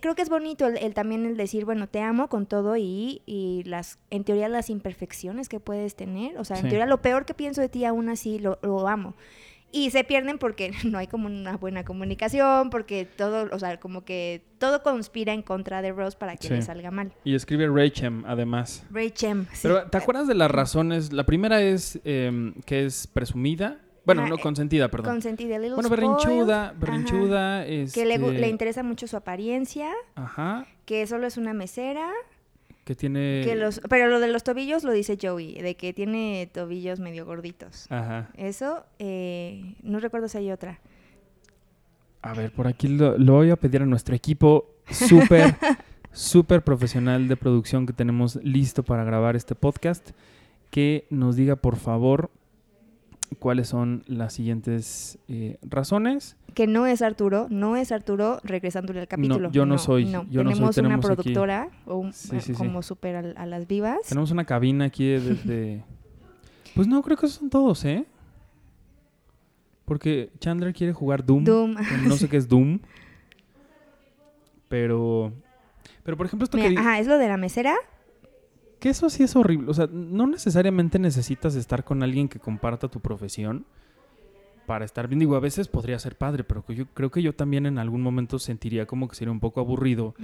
creo 0.00 0.14
que 0.14 0.22
es 0.22 0.28
bonito 0.28 0.66
el, 0.66 0.76
el 0.76 0.94
también 0.94 1.26
el 1.26 1.36
decir, 1.36 1.64
bueno, 1.64 1.88
te 1.88 2.00
amo 2.00 2.28
con 2.28 2.46
todo 2.46 2.76
y, 2.76 3.22
y 3.26 3.62
las, 3.64 3.98
en 4.10 4.22
teoría 4.24 4.48
las 4.48 4.70
imperfecciones 4.70 5.48
que 5.48 5.58
puedes 5.58 5.96
tener. 5.96 6.38
O 6.38 6.44
sea, 6.44 6.56
en 6.56 6.62
Sí. 6.62 6.68
teoría 6.68 6.86
lo 6.86 7.02
peor 7.02 7.24
que 7.24 7.34
pienso 7.34 7.60
de 7.60 7.68
ti 7.68 7.84
aún 7.84 8.08
así 8.08 8.38
lo, 8.38 8.58
lo 8.62 8.86
amo. 8.86 9.14
Y 9.72 9.90
se 9.90 10.02
pierden 10.02 10.38
porque 10.38 10.72
no 10.84 10.98
hay 10.98 11.06
como 11.06 11.26
una 11.26 11.56
buena 11.56 11.84
comunicación, 11.84 12.70
porque 12.70 13.04
todo, 13.04 13.48
o 13.54 13.58
sea, 13.60 13.78
como 13.78 14.04
que 14.04 14.44
todo 14.58 14.82
conspira 14.82 15.32
en 15.32 15.42
contra 15.42 15.80
de 15.80 15.92
Rose 15.92 16.16
para 16.18 16.36
que 16.36 16.48
Sí. 16.48 16.54
le 16.54 16.62
salga 16.62 16.90
mal. 16.90 17.12
Y 17.24 17.34
escribe 17.36 17.68
Rachel, 17.68 18.24
además. 18.26 18.84
Rachel. 18.90 19.46
sí. 19.52 19.60
Pero, 19.62 19.88
¿te 19.88 19.96
acuerdas 19.98 20.26
de 20.26 20.34
las 20.34 20.50
razones? 20.50 21.12
La 21.12 21.24
primera 21.24 21.62
es 21.62 22.00
em, 22.04 22.54
que 22.66 22.84
es 22.84 23.06
presumida. 23.06 23.80
Bueno, 24.04 24.22
Ajá, 24.22 24.30
no 24.30 24.36
eh, 24.36 24.40
consentida, 24.40 24.88
perdón. 24.88 25.12
Consentida, 25.14 25.58
little 25.58 25.74
Bueno, 25.74 25.88
berrinchuda, 25.90 26.74
berrinchuda, 26.78 27.64
Que 27.64 28.04
le, 28.06 28.18
gu- 28.18 28.28
este, 28.28 28.38
le 28.40 28.48
interesa 28.48 28.82
mucho 28.82 29.06
su 29.06 29.16
apariencia, 29.16 29.92
Ajá, 30.14 30.66
que 30.86 31.06
solo 31.06 31.26
es 31.26 31.36
una 31.36 31.52
mesera, 31.52 32.10
que 32.84 32.94
tiene... 32.94 33.42
que 33.44 33.54
los, 33.56 33.80
pero 33.88 34.08
lo 34.08 34.18
de 34.18 34.28
los 34.28 34.42
tobillos 34.42 34.84
lo 34.84 34.92
dice 34.92 35.18
Joey, 35.20 35.54
de 35.60 35.76
que 35.76 35.92
tiene 35.92 36.50
tobillos 36.52 36.98
medio 36.98 37.24
gorditos. 37.26 37.86
Ajá. 37.90 38.30
Eso, 38.36 38.84
eh, 38.98 39.76
no 39.82 40.00
recuerdo 40.00 40.28
si 40.28 40.38
hay 40.38 40.50
otra. 40.50 40.80
A 42.22 42.34
ver, 42.34 42.52
por 42.52 42.66
aquí 42.66 42.88
lo, 42.88 43.16
lo 43.16 43.34
voy 43.34 43.50
a 43.50 43.56
pedir 43.56 43.82
a 43.82 43.86
nuestro 43.86 44.14
equipo 44.14 44.74
súper, 44.90 45.54
súper 46.12 46.62
profesional 46.62 47.28
de 47.28 47.36
producción 47.36 47.86
que 47.86 47.92
tenemos 47.92 48.36
listo 48.42 48.82
para 48.82 49.04
grabar 49.04 49.36
este 49.36 49.54
podcast, 49.54 50.10
que 50.70 51.06
nos 51.10 51.36
diga, 51.36 51.56
por 51.56 51.76
favor, 51.76 52.30
cuáles 53.38 53.68
son 53.68 54.02
las 54.06 54.32
siguientes 54.34 55.18
eh, 55.28 55.58
razones. 55.62 56.36
Que 56.54 56.66
no 56.66 56.86
es 56.86 57.00
Arturo, 57.00 57.46
no 57.48 57.76
es 57.76 57.92
Arturo 57.92 58.40
regresándole 58.42 59.00
al 59.00 59.08
capítulo. 59.08 59.50
yo 59.52 59.64
no 59.66 59.78
soy, 59.78 60.04
yo 60.10 60.24
no 60.42 60.50
soy, 60.50 60.70
tenemos, 60.74 60.78
una 60.78 60.94
aquí- 60.96 61.00
productora 61.06 61.68
o 61.86 61.96
un- 61.96 62.12
Sí, 62.12 62.40
sí, 62.40 62.40
sí. 62.40 62.52
como 62.54 62.82
súper 62.82 63.16
a, 63.16 63.42
a 63.42 63.46
las 63.46 63.66
vivas. 63.68 63.98
Tenemos 64.08 64.30
una 64.32 64.44
cabina 64.44 64.86
aquí 64.86 65.06
de... 65.06 65.20
de- 65.20 65.34
de- 65.44 65.84
Pues 66.74 66.86
no, 66.86 67.02
creo 67.02 67.16
que 67.16 67.26
esos 67.26 67.38
son 67.38 67.50
todos, 67.50 67.84
¿eh? 67.84 68.04
Porque 69.84 70.30
Chandler 70.38 70.72
quiere 70.72 70.92
jugar 70.92 71.24
Doom. 71.24 71.44
No 72.06 72.16
sé 72.16 72.28
qué 72.28 72.36
es 72.36 72.48
Doom. 72.48 72.78
Pero... 74.68 75.32
Pero, 76.02 76.16
por 76.16 76.26
ejemplo, 76.26 76.44
esto 76.44 76.56
Mira, 76.56 76.70
que... 76.70 76.78
ajá, 76.78 76.98
es 76.98 77.06
lo 77.06 77.18
de 77.18 77.28
la 77.28 77.36
mesera. 77.36 77.74
Que 78.80 78.88
eso 78.88 79.10
sí 79.10 79.22
es 79.22 79.36
horrible. 79.36 79.70
O 79.70 79.74
sea, 79.74 79.88
no 79.92 80.26
necesariamente 80.26 80.98
necesitas 80.98 81.54
estar 81.54 81.84
con 81.84 82.02
alguien 82.02 82.28
que 82.28 82.40
comparta 82.40 82.88
tu 82.88 83.00
profesión 83.00 83.66
para 84.66 84.84
estar 84.84 85.06
bien. 85.08 85.18
Digo, 85.18 85.36
a 85.36 85.40
veces 85.40 85.68
podría 85.68 85.98
ser 85.98 86.16
padre, 86.16 86.44
pero 86.44 86.64
que 86.64 86.74
yo 86.74 86.86
creo 86.86 87.10
que 87.10 87.22
yo 87.22 87.34
también 87.34 87.66
en 87.66 87.78
algún 87.78 88.02
momento 88.02 88.38
sentiría 88.38 88.86
como 88.86 89.08
que 89.08 89.16
sería 89.16 89.32
un 89.32 89.40
poco 89.40 89.60
aburrido 89.60 90.14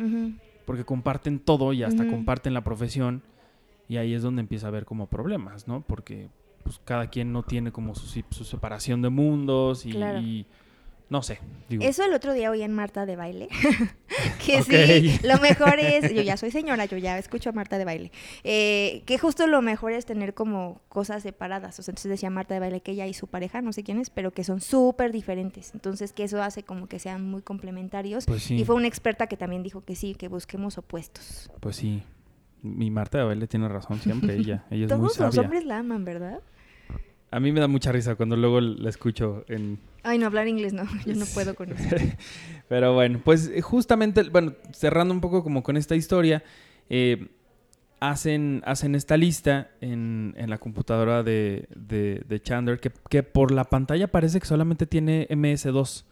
porque 0.64 0.84
comparten 0.84 1.38
todo 1.38 1.72
y 1.72 1.82
hasta 1.82 2.08
comparten 2.08 2.54
la 2.54 2.64
profesión 2.64 3.22
y 3.88 3.98
ahí 3.98 4.14
es 4.14 4.22
donde 4.22 4.40
empieza 4.40 4.66
a 4.66 4.68
haber 4.68 4.84
como 4.84 5.06
problemas, 5.06 5.68
¿no? 5.68 5.82
Porque 5.82 6.28
pues 6.64 6.80
cada 6.84 7.08
quien 7.08 7.32
no 7.32 7.44
tiene 7.44 7.70
como 7.70 7.94
su, 7.94 8.06
separación 8.44 9.02
de 9.02 9.08
mundos 9.08 9.86
y, 9.86 9.92
Claro. 9.92 10.20
y 10.20 10.46
no 11.08 11.22
sé, 11.22 11.38
digo. 11.68 11.84
Eso 11.84 12.04
el 12.04 12.12
otro 12.14 12.32
día 12.32 12.50
oí 12.50 12.62
en 12.62 12.72
Marta 12.72 13.06
de 13.06 13.14
baile. 13.16 13.48
que 14.44 14.62
sí, 14.62 15.18
lo 15.26 15.38
mejor 15.38 15.78
es, 15.78 16.12
yo 16.12 16.22
ya 16.22 16.36
soy 16.36 16.50
señora, 16.50 16.84
yo 16.86 16.96
ya 16.98 17.16
escucho 17.18 17.50
a 17.50 17.52
Marta 17.52 17.78
de 17.78 17.84
baile. 17.84 18.10
eh, 18.44 19.02
que 19.06 19.16
justo 19.18 19.46
lo 19.46 19.62
mejor 19.62 19.92
es 19.92 20.04
tener 20.06 20.34
como 20.34 20.80
cosas 20.88 21.22
separadas. 21.22 21.78
O 21.78 21.82
sea, 21.82 21.92
entonces 21.92 22.10
decía 22.10 22.30
Marta 22.30 22.54
de 22.54 22.60
baile 22.60 22.80
que 22.80 22.92
ella 22.92 23.06
y 23.06 23.14
su 23.14 23.26
pareja, 23.28 23.62
no 23.62 23.72
sé 23.72 23.82
quién 23.84 23.98
es, 24.00 24.10
pero 24.10 24.32
que 24.32 24.42
son 24.44 24.60
súper 24.60 25.12
diferentes. 25.12 25.72
Entonces 25.74 26.12
que 26.12 26.24
eso 26.24 26.42
hace 26.42 26.62
como 26.64 26.88
que 26.88 26.98
sean 26.98 27.22
muy 27.28 27.42
complementarios. 27.42 28.26
Pues 28.26 28.42
sí, 28.42 28.56
Y 28.56 28.64
fue 28.64 28.74
una 28.74 28.88
experta 28.88 29.26
que 29.28 29.36
también 29.36 29.62
dijo 29.62 29.84
que 29.84 29.94
sí, 29.94 30.14
que 30.14 30.28
busquemos 30.28 30.76
opuestos. 30.78 31.50
pues 31.60 31.76
sí. 31.76 32.02
Mi 32.62 32.90
Marta 32.90 33.18
de 33.18 33.24
baile 33.24 33.46
tiene 33.46 33.68
razón 33.68 34.00
siempre, 34.00 34.34
ella. 34.34 34.64
Ella 34.70 34.86
es 34.86 34.90
muy 34.90 35.06
Todos 35.08 35.18
los 35.18 35.34
sabia. 35.34 35.40
hombres 35.42 35.64
la 35.64 35.78
aman, 35.78 36.04
¿verdad? 36.04 36.40
A 37.36 37.40
mí 37.40 37.52
me 37.52 37.60
da 37.60 37.68
mucha 37.68 37.92
risa 37.92 38.14
cuando 38.14 38.34
luego 38.34 38.62
la 38.62 38.88
escucho 38.88 39.44
en... 39.48 39.78
Ay, 40.02 40.16
no, 40.16 40.24
hablar 40.24 40.48
inglés 40.48 40.72
no, 40.72 40.84
yo 41.04 41.14
no 41.14 41.26
puedo 41.26 41.54
con 41.54 41.70
eso. 41.70 41.94
Pero 42.70 42.94
bueno, 42.94 43.20
pues 43.22 43.50
eh, 43.54 43.60
justamente, 43.60 44.22
bueno, 44.22 44.54
cerrando 44.72 45.12
un 45.12 45.20
poco 45.20 45.42
como 45.42 45.62
con 45.62 45.76
esta 45.76 45.94
historia, 45.94 46.42
eh, 46.88 47.28
hacen, 48.00 48.62
hacen 48.64 48.94
esta 48.94 49.18
lista 49.18 49.70
en, 49.82 50.32
en 50.38 50.48
la 50.48 50.56
computadora 50.56 51.22
de, 51.22 51.68
de, 51.76 52.22
de 52.26 52.40
Chandler 52.40 52.80
que, 52.80 52.90
que 53.10 53.22
por 53.22 53.50
la 53.50 53.64
pantalla 53.64 54.10
parece 54.10 54.40
que 54.40 54.46
solamente 54.46 54.86
tiene 54.86 55.28
MS2. 55.28 56.04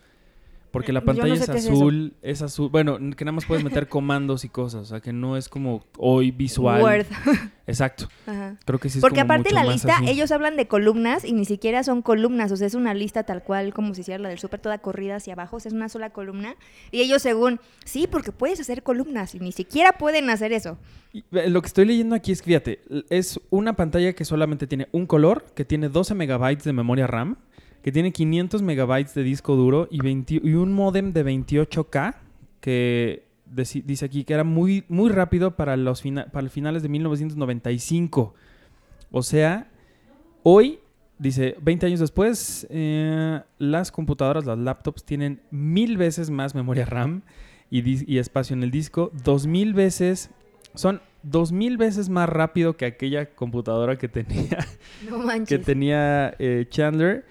Porque 0.75 0.93
la 0.93 0.99
Eh, 0.99 1.03
no 1.03 1.07
pantalla 1.07 1.37
sé 1.37 1.53
es 1.57 1.67
azul, 1.69 2.15
es 2.21 2.43
azul. 2.43 2.69
Bueno, 2.69 2.99
que 3.17 3.25
nada 3.25 3.31
más 3.31 3.45
puedes 3.45 3.63
meter 3.63 3.89
comandos 3.89 4.45
y 4.45 4.49
cosas. 4.49 4.83
O 4.83 4.85
sea, 4.87 5.01
que 5.01 5.13
no 5.13 5.37
es 5.37 5.49
como 5.49 5.85
hoy 5.99 6.33
visual. 6.33 6.83
Word. 6.83 7.07
Exacto. 7.69 8.09
Ajá. 8.27 8.57
Creo 8.65 8.81
que 8.81 8.89
sí 8.89 8.99
es 8.99 9.01
Porque 9.01 9.21
como 9.21 9.33
aparte 9.33 9.51
mucho 9.51 9.65
la 9.65 9.73
lista, 9.73 9.99
ellos 10.05 10.33
hablan 10.33 10.57
de 10.57 10.67
columnas 10.67 11.25
y 11.25 11.33
ni 11.33 11.45
siquiera 11.45 11.85
son 11.85 12.03
columnas, 12.03 12.51
o 12.51 12.57
sea, 12.57 12.67
es 12.67 12.75
una 12.75 12.93
lista 12.93 13.23
tal 13.23 13.45
cual 13.45 13.73
como 13.73 13.95
si 13.95 14.01
hiciera 14.01 14.21
la 14.21 14.29
del 14.29 14.41
súper 14.41 14.59
toda 14.59 14.79
corrida 14.79 15.15
hacia 15.15 15.35
abajo, 15.35 15.59
o 15.59 15.61
sea, 15.61 15.69
es 15.69 15.75
una 15.75 15.89
sola 15.89 16.11
columna. 16.11 16.57
Y 16.91 17.03
ellos 17.03 17.23
según, 17.23 17.61
sí, 17.85 18.09
porque 18.11 18.33
puedes 18.33 18.59
hacer 18.59 18.83
columnas 18.83 19.37
y 19.37 19.39
ni 19.39 19.53
siquiera 19.53 19.93
pueden 19.93 20.29
hacer 20.29 20.53
eso. 20.53 20.77
Y, 21.13 21.23
Lo 21.31 21.63
que 21.63 21.69
estoy 21.69 21.85
leyendo 21.85 22.17
aquí 22.17 22.33
es 22.33 22.43
que, 22.43 22.47
fíjate, 22.47 22.81
es 23.11 23.39
una 23.51 23.75
pantalla 23.75 24.13
que 24.13 24.25
solamente 24.25 24.67
tiene 24.67 24.89
un 24.91 25.07
color, 25.07 25.45
que 25.55 25.65
tiene 25.65 25.89
12 25.89 26.17
megabytes 26.17 26.65
de 26.65 26.73
memoria 26.73 27.07
RAM, 27.07 27.37
que 27.85 27.93
tiene 27.93 28.13
500 28.13 28.63
megabytes 28.63 29.13
de 29.13 29.23
disco 29.23 29.57
duro 29.57 29.89
y, 29.91 30.01
20 30.01 30.41
y 30.43 30.55
un 30.55 30.73
modem 30.73 31.13
de 31.13 31.23
28K 31.23 32.15
que 32.63 33.25
dice 33.85 34.07
aquí 34.07 34.25
que 34.25 34.33
era 34.33 34.43
muy, 34.43 34.85
muy 34.89 35.11
rápido 35.11 35.55
para 35.55 35.77
los, 35.77 36.01
fina- 36.01 36.25
para 36.33 36.49
finales 36.49 36.83
de 36.83 36.89
1995. 36.89 38.33
O 39.11 39.23
sea, 39.23 39.69
hoy, 40.43 40.79
dice, 41.19 41.57
20 41.61 41.85
años 41.85 42.01
después, 42.01 42.67
eh, 42.71 43.43
las 43.59 43.93
computadoras, 43.93 44.47
las 44.47 44.59
laptops 44.59 45.05
tienen 45.05 45.43
mil 45.51 45.99
veces 45.99 46.31
más 46.31 46.55
memoria 46.55 46.87
RAM 46.87 47.21
y, 47.71 48.11
y 48.11 48.17
espacio 48.17 48.57
en 48.57 48.63
el 48.63 48.71
disco, 48.71 49.13
dos 49.25 49.47
mil 49.47 49.75
veces, 49.75 50.31
son 50.75 51.03
dos 51.23 51.53
mil 51.53 51.77
veces 51.77 52.09
más 52.09 52.31
rápido 52.31 52.79
que 52.79 52.87
aquella 52.87 53.27
computadora 53.35 53.99
que 53.99 54.09
tenía, 54.09 54.59
No 55.11 55.19
que 55.47 55.59
tenía 55.59 56.35
eh, 56.39 56.65
Chandler. 56.71 57.27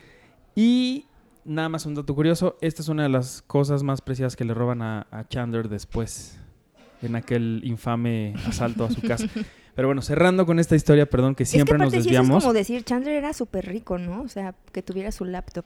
Y 0.56 1.06
nada 1.46 1.70
más 1.70 1.86
un 1.86 1.96
dato 1.96 2.14
curioso, 2.16 2.58
esta 2.62 2.82
es 2.82 2.88
una 2.88 3.04
de 3.04 3.10
las 3.10 3.42
cosas 3.42 3.84
más 3.84 4.02
preciadas 4.02 4.36
que 4.36 4.46
le 4.46 4.54
roban 4.54 4.82
a, 4.82 5.08
a 5.12 5.28
Chandler 5.28 5.70
después, 5.70 6.40
en 7.02 7.16
aquel 7.16 7.62
infame 7.64 8.34
asalto 8.48 8.86
a 8.86 8.92
su 8.92 9.02
casa. 9.02 9.28
Pero 9.76 9.88
bueno, 9.88 10.02
cerrando 10.02 10.46
con 10.46 10.60
esta 10.60 10.76
historia, 10.76 11.10
perdón, 11.10 11.34
que 11.34 11.46
siempre 11.46 11.76
es 11.76 11.80
que 11.80 11.84
nos 11.86 11.92
sí, 11.92 11.98
eso 11.98 12.02
es 12.02 12.06
desviamos. 12.06 12.44
como 12.44 12.54
decir, 12.54 12.84
Chandler 12.84 13.16
era 13.16 13.34
súper 13.34 13.66
rico, 13.66 13.98
¿no? 13.98 14.22
O 14.22 14.28
sea, 14.28 14.54
que 14.72 14.84
tuviera 14.84 15.12
su 15.12 15.26
laptop. 15.26 15.66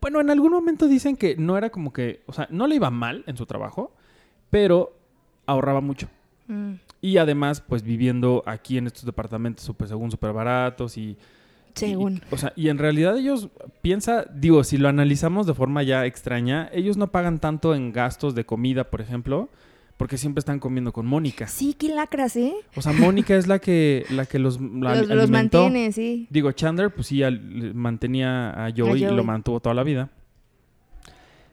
Bueno, 0.00 0.20
en 0.20 0.30
algún 0.30 0.52
momento 0.52 0.88
dicen 0.88 1.16
que 1.16 1.36
no 1.36 1.56
era 1.56 1.70
como 1.70 1.92
que, 1.92 2.22
o 2.26 2.32
sea, 2.32 2.48
no 2.50 2.66
le 2.66 2.74
iba 2.74 2.90
mal 2.90 3.22
en 3.26 3.36
su 3.36 3.46
trabajo, 3.46 3.94
pero 4.50 4.96
ahorraba 5.46 5.80
mucho. 5.80 6.08
Mm. 6.48 6.72
Y 7.00 7.18
además, 7.18 7.60
pues 7.60 7.82
viviendo 7.82 8.42
aquí 8.46 8.78
en 8.78 8.88
estos 8.88 9.04
departamentos 9.04 9.64
super, 9.64 9.86
según 9.86 10.10
súper 10.10 10.32
baratos 10.32 10.98
y, 10.98 11.16
Según. 11.76 12.14
y- 12.30 12.34
o 12.34 12.36
sea, 12.38 12.52
y 12.56 12.68
en 12.68 12.78
realidad 12.78 13.16
ellos, 13.16 13.48
piensa, 13.82 14.26
digo, 14.34 14.64
si 14.64 14.78
lo 14.78 14.88
analizamos 14.88 15.46
de 15.46 15.54
forma 15.54 15.82
ya 15.82 16.04
extraña, 16.06 16.68
ellos 16.72 16.96
no 16.96 17.12
pagan 17.12 17.38
tanto 17.38 17.74
en 17.74 17.92
gastos 17.92 18.34
de 18.34 18.44
comida, 18.44 18.90
por 18.90 19.00
ejemplo, 19.00 19.48
porque 19.96 20.18
siempre 20.18 20.40
están 20.40 20.58
comiendo 20.58 20.92
con 20.92 21.06
Mónica. 21.06 21.46
Sí, 21.46 21.72
qué 21.78 21.88
lacras, 21.88 22.36
¿eh? 22.36 22.52
O 22.76 22.82
sea, 22.82 22.92
Mónica 22.92 23.34
es 23.36 23.46
la 23.46 23.58
que, 23.60 24.04
la 24.10 24.26
que 24.26 24.38
los, 24.38 24.60
la 24.60 25.02
los, 25.02 25.30
mantiene, 25.30 25.92
sí. 25.92 26.26
Digo, 26.30 26.52
Chandler, 26.52 26.92
pues 26.94 27.06
sí, 27.06 27.22
al- 27.22 27.72
mantenía 27.74 28.50
a 28.66 28.70
Joey, 28.76 29.02
y 29.02 29.04
Joey. 29.06 29.16
lo 29.16 29.24
mantuvo 29.24 29.60
toda 29.60 29.74
la 29.74 29.82
vida. 29.84 30.10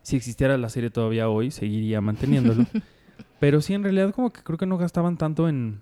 Si 0.01 0.17
existiera 0.17 0.57
la 0.57 0.67
serie 0.69 0.89
todavía 0.89 1.29
hoy, 1.29 1.51
seguiría 1.51 2.01
manteniéndolo. 2.01 2.65
Pero 3.39 3.61
sí, 3.61 3.73
en 3.73 3.83
realidad, 3.83 4.13
como 4.13 4.31
que 4.33 4.41
creo 4.41 4.57
que 4.57 4.65
no 4.65 4.77
gastaban 4.77 5.17
tanto 5.17 5.47
en, 5.47 5.79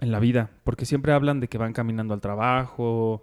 en 0.00 0.12
la 0.12 0.20
vida. 0.20 0.50
Porque 0.64 0.84
siempre 0.84 1.12
hablan 1.12 1.40
de 1.40 1.48
que 1.48 1.58
van 1.58 1.72
caminando 1.72 2.14
al 2.14 2.20
trabajo. 2.20 3.22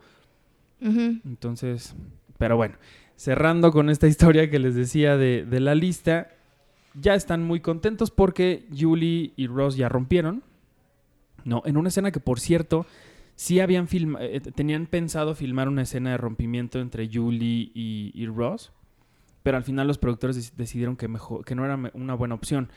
Entonces, 1.26 1.96
pero 2.38 2.58
bueno, 2.58 2.76
cerrando 3.16 3.72
con 3.72 3.90
esta 3.90 4.08
historia 4.14 4.50
que 4.50 4.60
les 4.60 4.76
decía 4.76 5.18
de, 5.18 5.46
la 5.60 5.76
lista, 5.76 6.30
ya 6.94 7.16
están 7.16 7.44
muy 7.44 7.60
contentos 7.60 8.12
porque 8.12 8.68
Julie 8.78 9.34
y 9.36 9.48
Ross 9.48 9.76
ya 9.76 9.90
rompieron. 9.90 10.44
No, 11.44 11.62
en 11.66 11.78
una 11.78 11.90
escena 11.90 12.12
que, 12.12 12.20
por 12.20 12.40
cierto, 12.40 12.86
sí 13.36 13.60
habían 13.60 13.88
film 13.88 14.18
eh, 14.20 14.40
tenían 14.40 14.88
pensado 14.88 15.36
filmar 15.36 15.68
una 15.68 15.84
escena 15.84 16.12
de 16.12 16.18
rompimiento 16.18 16.80
entre 16.80 17.08
Julie 17.12 17.72
y, 17.74 18.26
Ross, 18.28 18.72
pero 19.44 19.58
al 19.58 19.64
final 19.64 19.88
los 19.88 19.98
productores 20.00 20.38
dec- 20.38 20.56
decidieron 20.56 20.96
que, 20.96 21.08
mejor, 21.08 21.46
que 21.46 21.54
no 21.54 21.64
era 21.66 21.92
una 21.94 22.16
buena 22.16 22.34
opción, 22.36 22.70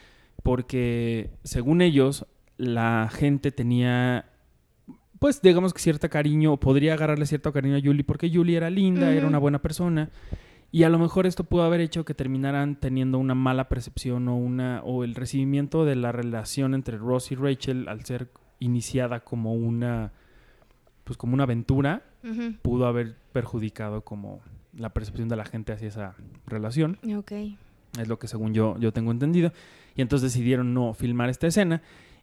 porque 0.42 1.30
según 1.44 1.80
ellos, 1.80 2.26
la 2.58 3.08
gente 3.10 3.52
tenía, 3.52 4.26
pues 5.18 5.42
digamos 5.42 5.72
que 5.72 5.80
cierta 5.80 6.08
cariño, 6.08 6.56
podría 6.58 6.94
agarrarle 6.94 7.26
cierto 7.26 7.52
cariño 7.52 7.76
a 7.76 7.80
Julie, 7.80 8.04
porque 8.04 8.30
Julie 8.32 8.56
era 8.56 8.70
linda, 8.70 9.12
era 9.12 9.26
una 9.26 9.38
buena 9.38 9.60
persona, 9.60 10.10
y 10.70 10.82
a 10.82 10.90
lo 10.90 10.98
mejor 10.98 11.26
esto 11.26 11.44
pudo 11.44 11.62
haber 11.62 11.80
hecho 11.80 12.04
que 12.04 12.14
terminaran 12.14 12.76
teniendo 12.76 13.18
una 13.18 13.34
mala 13.34 13.68
percepción 13.68 14.28
o, 14.28 14.36
una, 14.36 14.82
o 14.84 15.02
el 15.02 15.14
recibimiento 15.14 15.84
de 15.84 15.96
la 15.96 16.12
relación 16.12 16.74
entre 16.74 16.98
Ross 16.98 17.32
y 17.32 17.36
Rachel 17.36 17.88
al 17.88 18.04
ser 18.04 18.28
iniciada 18.58 19.20
como 19.20 19.54
una 19.54 20.12
pues 21.04 21.16
como 21.16 21.32
una 21.32 21.44
aventura 21.44 22.02
pudo 22.60 22.86
haber 22.86 23.16
perjudicado 23.32 24.02
como 24.02 24.42
la 24.74 24.92
percepción 24.92 25.28
de 25.30 25.36
la 25.36 25.46
gente 25.46 25.72
hacia 25.72 25.88
esa 25.88 26.16
relación. 26.46 26.98
Ok. 27.16 27.32
es 27.98 28.08
lo 28.08 28.18
que 28.18 28.28
según 28.28 28.52
yo 28.52 28.76
yo 28.78 28.92
tengo 28.92 29.10
entendido. 29.10 29.52
Y 29.96 30.02
entonces 30.02 30.32
decidieron 30.32 30.74
no 30.74 30.92
filmar 30.92 31.30
esta 31.30 31.46
escena 31.46 31.80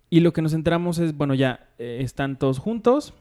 y 0.10 0.20
lo 0.20 0.34
que 0.34 0.42
nos 0.42 0.54
enteramos 0.54 1.00
es 1.00 1.16
bueno 1.16 1.34
ya 1.34 1.70
eh, 1.78 2.00
están 2.02 2.38
todos 2.38 2.60
juntos 2.60 3.14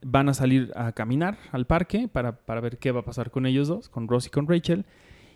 van 0.00 0.28
a 0.28 0.34
salir 0.34 0.72
a 0.76 0.92
caminar 0.92 1.38
al 1.52 1.66
parque 1.66 2.08
para, 2.08 2.36
para 2.38 2.60
ver 2.60 2.78
qué 2.78 2.92
va 2.92 3.00
a 3.00 3.04
pasar 3.04 3.30
con 3.30 3.46
ellos 3.46 3.68
dos 3.68 3.88
con 3.88 4.08
Ross 4.08 4.26
y 4.26 4.30
con 4.30 4.46
Rachel 4.46 4.84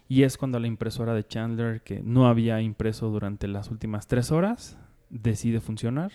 y 0.09 0.25
es 0.25 0.37
cuando 0.37 0.59
la 0.61 0.67
impresora 0.67 1.15
de 1.15 1.27
Chandler 1.27 1.83
que 1.83 2.01
no 2.05 2.27
había 2.27 2.61
impreso 2.61 3.09
durante 3.09 3.49
las 3.49 3.71
últimas 3.71 4.07
tres 4.07 4.31
horas 4.31 4.79
decide 5.11 5.61
funcionar 5.61 6.13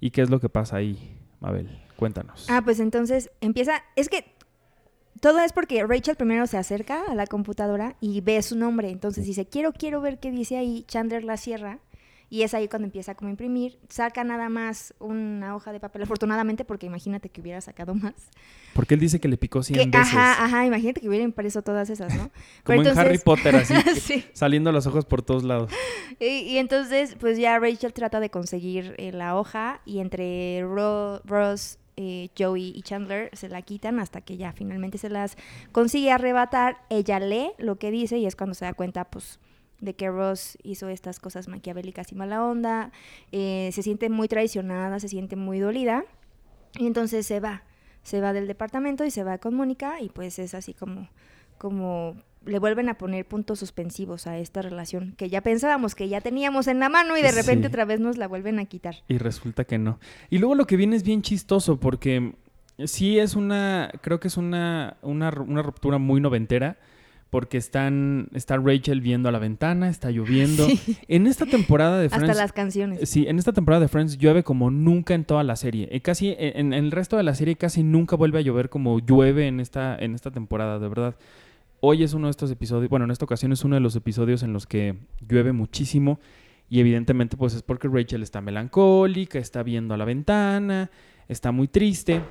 y 0.00 0.10
qué 0.10 0.22
es 0.22 0.30
lo 0.30 0.40
que 0.40 0.48
pasa 0.48 0.76
ahí 0.76 1.16
Mabel 1.40 1.68
cuéntanos 1.96 2.46
Ah, 2.48 2.62
pues 2.64 2.80
entonces 2.80 3.30
empieza. 3.40 3.82
Es 3.94 4.08
que 4.08 4.24
todo 5.20 5.40
es 5.40 5.52
porque 5.52 5.84
Rachel 5.86 6.16
primero 6.16 6.46
se 6.46 6.56
acerca 6.56 7.04
a 7.08 7.14
la 7.14 7.26
computadora 7.26 7.96
y 8.00 8.20
ve 8.22 8.40
su 8.42 8.56
nombre. 8.56 8.90
Entonces 8.90 9.26
dice, 9.26 9.46
quiero, 9.46 9.72
quiero 9.72 10.00
ver 10.00 10.18
qué 10.18 10.30
dice 10.30 10.56
ahí. 10.56 10.84
Chandler 10.88 11.24
la 11.24 11.36
cierra. 11.36 11.78
Y 12.32 12.42
es 12.42 12.54
ahí 12.54 12.68
cuando 12.68 12.86
empieza 12.86 13.16
como 13.16 13.26
a 13.26 13.30
imprimir. 13.32 13.78
Saca 13.88 14.22
nada 14.22 14.48
más 14.48 14.94
una 15.00 15.56
hoja 15.56 15.72
de 15.72 15.80
papel, 15.80 16.02
afortunadamente, 16.02 16.64
porque 16.64 16.86
imagínate 16.86 17.28
que 17.28 17.40
hubiera 17.40 17.60
sacado 17.60 17.92
más. 17.94 18.14
porque 18.72 18.94
él 18.94 19.00
dice 19.00 19.18
que 19.18 19.26
le 19.26 19.36
picó 19.36 19.64
100 19.64 19.90
Que- 19.90 19.98
veces 19.98 20.14
ajá, 20.14 20.44
ajá, 20.44 20.64
imagínate 20.64 21.00
que 21.00 21.08
hubiera 21.08 21.24
impreso 21.24 21.62
todas 21.62 21.90
esas, 21.90 22.14
¿no? 22.14 22.30
como 22.64 22.82
Pero 22.82 22.90
en 22.92 22.98
Harry 22.98 23.14
entonces- 23.16 23.24
Potter 23.24 23.56
así 23.56 23.74
sí. 24.00 24.24
saliendo 24.32 24.70
los 24.70 24.86
ojos 24.86 25.04
por 25.06 25.22
todos 25.22 25.42
lados 25.42 25.72
Y, 26.20 26.26
y 26.26 26.58
entonces, 26.58 27.16
pues 27.18 27.36
ya 27.36 27.58
Rachel 27.58 27.92
trata 27.92 28.20
de 28.20 28.30
conseguir 28.30 28.94
eh, 28.98 29.10
la 29.10 29.36
hoja 29.36 29.80
y 29.84 29.98
entre 29.98 30.62
Ro- 30.62 31.20
Ross, 31.24 31.78
eh, 31.96 32.28
Joey 32.38 32.72
y 32.76 32.82
Chandler 32.82 33.28
se 33.32 33.48
la 33.48 33.60
quitan 33.62 33.98
hasta 33.98 34.20
que 34.20 34.36
ya 34.36 34.52
finalmente 34.52 34.98
se 34.98 35.10
las 35.10 35.36
consigue 35.72 36.12
arrebatar. 36.12 36.78
Ella 36.90 37.18
lee 37.18 37.50
lo 37.58 37.76
que 37.76 37.90
dice 37.90 38.18
y 38.18 38.26
es 38.26 38.36
cuando 38.36 38.54
se 38.54 38.64
da 38.66 38.72
cuenta, 38.72 39.04
pues, 39.04 39.40
de 39.80 39.94
que 39.94 40.08
Ross 40.10 40.58
hizo 40.62 40.88
estas 40.88 41.18
cosas 41.20 41.48
maquiavélicas 41.48 42.12
y 42.12 42.14
mala 42.14 42.44
onda. 42.44 42.90
Eh, 43.32 43.70
se 43.72 43.82
siente 43.82 44.08
muy 44.10 44.28
traicionada, 44.28 45.00
se 45.00 45.08
siente 45.08 45.36
muy 45.36 45.58
dolida 45.58 46.04
y 46.78 46.86
entonces 46.86 47.26
se 47.26 47.40
va. 47.40 47.62
Se 48.02 48.20
va 48.20 48.32
del 48.32 48.46
departamento 48.46 49.04
y 49.04 49.10
se 49.10 49.24
va 49.24 49.38
con 49.38 49.54
Mónica 49.54 50.00
y 50.00 50.08
pues 50.08 50.38
es 50.38 50.54
así 50.54 50.72
como 50.74 51.08
como 51.58 52.16
le 52.46 52.58
vuelven 52.58 52.88
a 52.88 52.94
poner 52.96 53.26
puntos 53.26 53.58
suspensivos 53.58 54.26
a 54.26 54.38
esta 54.38 54.62
relación 54.62 55.12
que 55.18 55.28
ya 55.28 55.42
pensábamos 55.42 55.94
que 55.94 56.08
ya 56.08 56.22
teníamos 56.22 56.68
en 56.68 56.78
la 56.80 56.88
mano 56.88 57.18
y 57.18 57.22
de 57.22 57.32
repente 57.32 57.64
Sí. 57.64 57.68
otra 57.68 57.84
vez 57.84 58.00
nos 58.00 58.16
la 58.16 58.28
vuelven 58.28 58.58
a 58.58 58.64
quitar. 58.64 58.94
Y 59.08 59.18
resulta 59.18 59.64
que 59.64 59.76
no. 59.78 59.98
Y 60.30 60.38
luego 60.38 60.54
lo 60.54 60.66
que 60.66 60.76
viene 60.76 60.96
es 60.96 61.02
bien 61.02 61.20
chistoso 61.20 61.78
porque 61.78 62.32
sí 62.86 63.18
es 63.18 63.34
una, 63.36 63.90
creo 64.00 64.20
que 64.20 64.28
es 64.28 64.38
una, 64.38 64.96
una, 65.02 65.28
una 65.46 65.60
ruptura 65.62 65.98
muy 65.98 66.22
noventera 66.22 66.78
porque 67.30 67.58
están, 67.58 68.28
está 68.34 68.56
Rachel 68.56 69.00
viendo 69.00 69.28
a 69.28 69.32
la 69.32 69.38
ventana, 69.38 69.88
está 69.88 70.10
lloviendo. 70.10 70.66
Sí. 70.80 70.96
En 71.08 71.26
esta 71.26 71.46
temporada 71.46 71.98
de 71.98 72.08
Friends... 72.08 72.30
Hasta 72.30 72.42
las 72.42 72.52
canciones. 72.52 73.08
Sí, 73.08 73.26
en 73.26 73.38
esta 73.38 73.52
temporada 73.52 73.80
de 73.80 73.88
Friends 73.88 74.18
llueve 74.18 74.42
como 74.42 74.70
nunca 74.70 75.14
en 75.14 75.24
toda 75.24 75.42
la 75.42 75.56
serie. 75.56 76.00
Casi 76.00 76.34
en, 76.38 76.72
en 76.72 76.84
el 76.84 76.90
resto 76.90 77.16
de 77.16 77.22
la 77.22 77.34
serie 77.34 77.56
casi 77.56 77.82
nunca 77.82 78.16
vuelve 78.16 78.38
a 78.38 78.42
llover 78.42 78.68
como 78.68 78.98
llueve 78.98 79.46
en 79.46 79.60
esta, 79.60 79.96
en 79.96 80.14
esta 80.14 80.30
temporada, 80.30 80.78
de 80.78 80.88
verdad. 80.88 81.16
Hoy 81.80 82.02
es 82.02 82.14
uno 82.14 82.26
de 82.26 82.32
estos 82.32 82.50
episodios, 82.50 82.88
bueno, 82.88 83.04
en 83.04 83.10
esta 83.10 83.24
ocasión 83.24 83.52
es 83.52 83.64
uno 83.64 83.74
de 83.74 83.80
los 83.80 83.96
episodios 83.96 84.42
en 84.42 84.52
los 84.52 84.66
que 84.66 84.96
llueve 85.26 85.52
muchísimo 85.52 86.20
y 86.68 86.80
evidentemente 86.80 87.36
pues 87.36 87.54
es 87.54 87.62
porque 87.62 87.88
Rachel 87.88 88.22
está 88.22 88.40
melancólica, 88.40 89.38
está 89.38 89.62
viendo 89.62 89.94
a 89.94 89.96
la 89.96 90.04
ventana, 90.04 90.90
está 91.28 91.52
muy 91.52 91.68
triste 91.68 92.22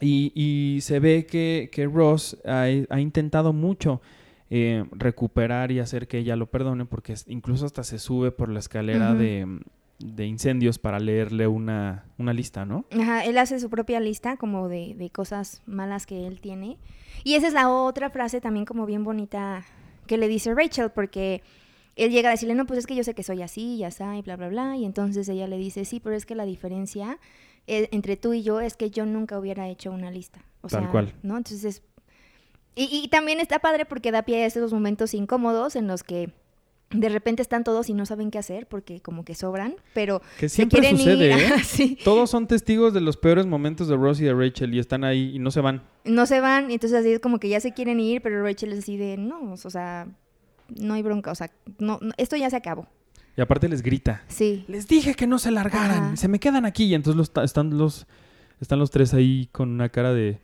y, 0.00 0.32
y 0.34 0.80
se 0.82 1.00
ve 1.00 1.26
que, 1.26 1.70
que 1.72 1.86
Ross 1.86 2.36
ha, 2.44 2.66
ha 2.88 3.00
intentado 3.00 3.52
mucho 3.52 4.00
eh, 4.48 4.84
recuperar 4.92 5.72
y 5.72 5.80
hacer 5.80 6.06
que 6.06 6.18
ella 6.18 6.36
lo 6.36 6.46
perdone 6.46 6.84
porque 6.84 7.14
incluso 7.26 7.66
hasta 7.66 7.82
se 7.82 7.98
sube 7.98 8.30
por 8.30 8.48
la 8.48 8.60
escalera 8.60 9.12
de, 9.12 9.60
de 9.98 10.26
incendios 10.26 10.78
para 10.78 11.00
leerle 11.00 11.48
una, 11.48 12.04
una 12.18 12.32
lista, 12.32 12.64
¿no? 12.64 12.84
Ajá, 12.92 13.24
él 13.24 13.38
hace 13.38 13.58
su 13.58 13.70
propia 13.70 13.98
lista 13.98 14.36
como 14.36 14.68
de, 14.68 14.94
de 14.94 15.10
cosas 15.10 15.62
malas 15.66 16.06
que 16.06 16.26
él 16.26 16.40
tiene. 16.40 16.78
Y 17.24 17.34
esa 17.34 17.48
es 17.48 17.54
la 17.54 17.68
otra 17.70 18.10
frase 18.10 18.40
también 18.40 18.66
como 18.66 18.86
bien 18.86 19.02
bonita 19.02 19.64
que 20.06 20.16
le 20.16 20.28
dice 20.28 20.54
Rachel, 20.54 20.90
porque 20.90 21.42
él 21.96 22.12
llega 22.12 22.28
a 22.28 22.32
decirle, 22.32 22.54
no, 22.54 22.66
pues 22.66 22.78
es 22.78 22.86
que 22.86 22.94
yo 22.94 23.02
sé 23.02 23.14
que 23.14 23.22
soy 23.22 23.42
así, 23.42 23.78
ya 23.78 23.88
está, 23.88 24.16
y 24.16 24.22
bla, 24.22 24.36
bla, 24.36 24.48
bla. 24.48 24.76
Y 24.76 24.84
entonces 24.84 25.28
ella 25.28 25.48
le 25.48 25.56
dice, 25.56 25.84
sí, 25.84 25.98
pero 25.98 26.14
es 26.14 26.26
que 26.26 26.34
la 26.34 26.44
diferencia 26.44 27.18
eh, 27.66 27.88
entre 27.92 28.16
tú 28.16 28.32
y 28.32 28.42
yo 28.42 28.60
es 28.60 28.76
que 28.76 28.90
yo 28.90 29.06
nunca 29.06 29.38
hubiera 29.38 29.68
hecho 29.68 29.90
una 29.92 30.10
lista. 30.10 30.40
O 30.62 30.68
Tal 30.68 30.82
sea, 30.82 30.90
cual. 30.90 31.14
¿no? 31.22 31.36
Entonces, 31.36 31.82
y, 32.74 32.88
y 32.92 33.08
también 33.08 33.40
está 33.40 33.58
padre 33.58 33.84
porque 33.86 34.10
da 34.12 34.22
pie 34.22 34.42
a 34.42 34.46
esos 34.46 34.72
momentos 34.72 35.14
incómodos 35.14 35.76
en 35.76 35.86
los 35.86 36.02
que 36.02 36.30
de 36.90 37.08
repente 37.08 37.42
están 37.42 37.64
todos 37.64 37.88
y 37.88 37.94
no 37.94 38.06
saben 38.06 38.30
qué 38.30 38.38
hacer 38.38 38.68
porque 38.68 39.00
como 39.00 39.24
que 39.24 39.34
sobran, 39.34 39.74
pero 39.92 40.22
Que 40.38 40.48
se 40.48 40.56
siempre 40.56 40.80
quieren 40.80 40.98
sucede, 40.98 41.26
ir. 41.32 41.32
¿eh? 41.52 41.52
sí. 41.64 41.98
Todos 42.04 42.30
son 42.30 42.46
testigos 42.46 42.94
de 42.94 43.00
los 43.00 43.16
peores 43.16 43.44
momentos 43.46 43.88
de 43.88 43.96
Ross 43.96 44.20
y 44.20 44.24
de 44.24 44.34
Rachel 44.34 44.72
y 44.72 44.78
están 44.78 45.02
ahí 45.02 45.32
y 45.34 45.38
no 45.40 45.50
se 45.50 45.60
van. 45.60 45.82
no 46.04 46.26
se 46.26 46.38
van, 46.40 46.70
y 46.70 46.74
entonces 46.74 47.00
así 47.00 47.10
es 47.12 47.18
como 47.20 47.40
que 47.40 47.48
ya 47.48 47.58
se 47.60 47.72
quieren 47.72 47.98
ir, 47.98 48.22
pero 48.22 48.40
Rachel 48.42 48.72
es 48.72 48.80
así 48.80 48.96
de, 48.96 49.16
no, 49.16 49.52
o 49.54 49.56
sea, 49.70 50.06
no 50.80 50.94
hay 50.94 51.02
bronca, 51.02 51.32
o 51.32 51.34
sea, 51.34 51.50
no, 51.78 51.98
no, 52.00 52.12
esto 52.18 52.36
ya 52.36 52.50
se 52.50 52.56
acabó. 52.56 52.86
Y 53.36 53.40
aparte 53.40 53.68
les 53.68 53.82
grita. 53.82 54.22
Sí, 54.28 54.64
Les 54.66 54.88
dije 54.88 55.14
que 55.14 55.26
no 55.26 55.38
se 55.38 55.50
largaran, 55.50 56.04
Ajá. 56.04 56.16
se 56.16 56.28
me 56.28 56.38
quedan 56.38 56.64
aquí. 56.64 56.84
Y 56.84 56.94
entonces 56.94 57.16
los, 57.16 57.44
están, 57.44 57.76
los, 57.76 58.06
están 58.60 58.78
los 58.78 58.90
tres 58.90 59.12
ahí 59.12 59.48
con 59.52 59.70
una 59.70 59.90
cara 59.90 60.14
de, 60.14 60.40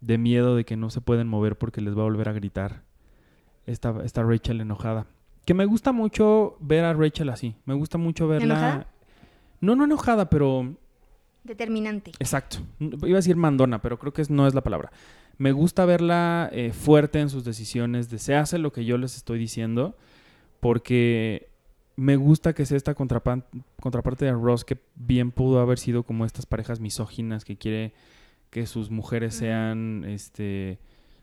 de 0.00 0.18
miedo 0.18 0.54
de 0.54 0.64
que 0.64 0.76
no 0.76 0.90
se 0.90 1.00
pueden 1.00 1.26
mover 1.26 1.58
porque 1.58 1.80
les 1.80 1.96
va 1.96 2.02
a 2.02 2.04
volver 2.04 2.28
a 2.28 2.32
gritar. 2.32 2.82
Está, 3.66 3.94
está 4.04 4.22
Rachel 4.22 4.60
enojada. 4.60 5.06
Que 5.44 5.54
me 5.54 5.64
gusta 5.66 5.92
mucho 5.92 6.56
ver 6.60 6.84
a 6.84 6.94
Rachel 6.94 7.30
así. 7.30 7.56
Me 7.64 7.74
gusta 7.74 7.98
mucho 7.98 8.28
verla. 8.28 8.44
¿Enojada? 8.54 8.86
No, 9.60 9.74
no 9.74 9.84
enojada, 9.84 10.30
pero 10.30 10.76
determinante. 11.42 12.12
Exacto. 12.18 12.58
Iba 12.78 13.16
a 13.16 13.16
decir 13.16 13.36
mandona, 13.36 13.80
pero 13.82 13.98
creo 13.98 14.12
que 14.12 14.22
no 14.28 14.46
es 14.46 14.54
la 14.54 14.62
palabra. 14.62 14.92
Me 15.36 15.52
gusta 15.52 15.84
verla 15.84 16.48
eh, 16.52 16.72
fuerte 16.72 17.20
en 17.20 17.28
sus 17.28 17.44
decisiones, 17.44 18.08
de 18.08 18.18
se 18.18 18.36
hace 18.36 18.58
lo 18.58 18.72
que 18.72 18.84
yo 18.84 18.98
les 18.98 19.16
estoy 19.16 19.38
diciendo, 19.38 19.96
porque 20.60 21.50
me 21.96 22.16
gusta 22.16 22.54
que 22.54 22.66
sea 22.66 22.76
esta 22.76 22.94
contraparte 22.94 24.24
de 24.24 24.32
Ross 24.32 24.64
que 24.64 24.78
bien 24.96 25.30
pudo 25.30 25.60
haber 25.60 25.78
sido 25.78 26.02
como 26.02 26.24
estas 26.24 26.46
parejas 26.46 26.80
misóginas 26.80 27.44
que 27.44 27.56
quiere 27.56 27.92
que 28.50 28.66
sus 28.66 28.90
mujeres 28.90 29.34
sean, 29.34 30.04
este, 30.04 30.78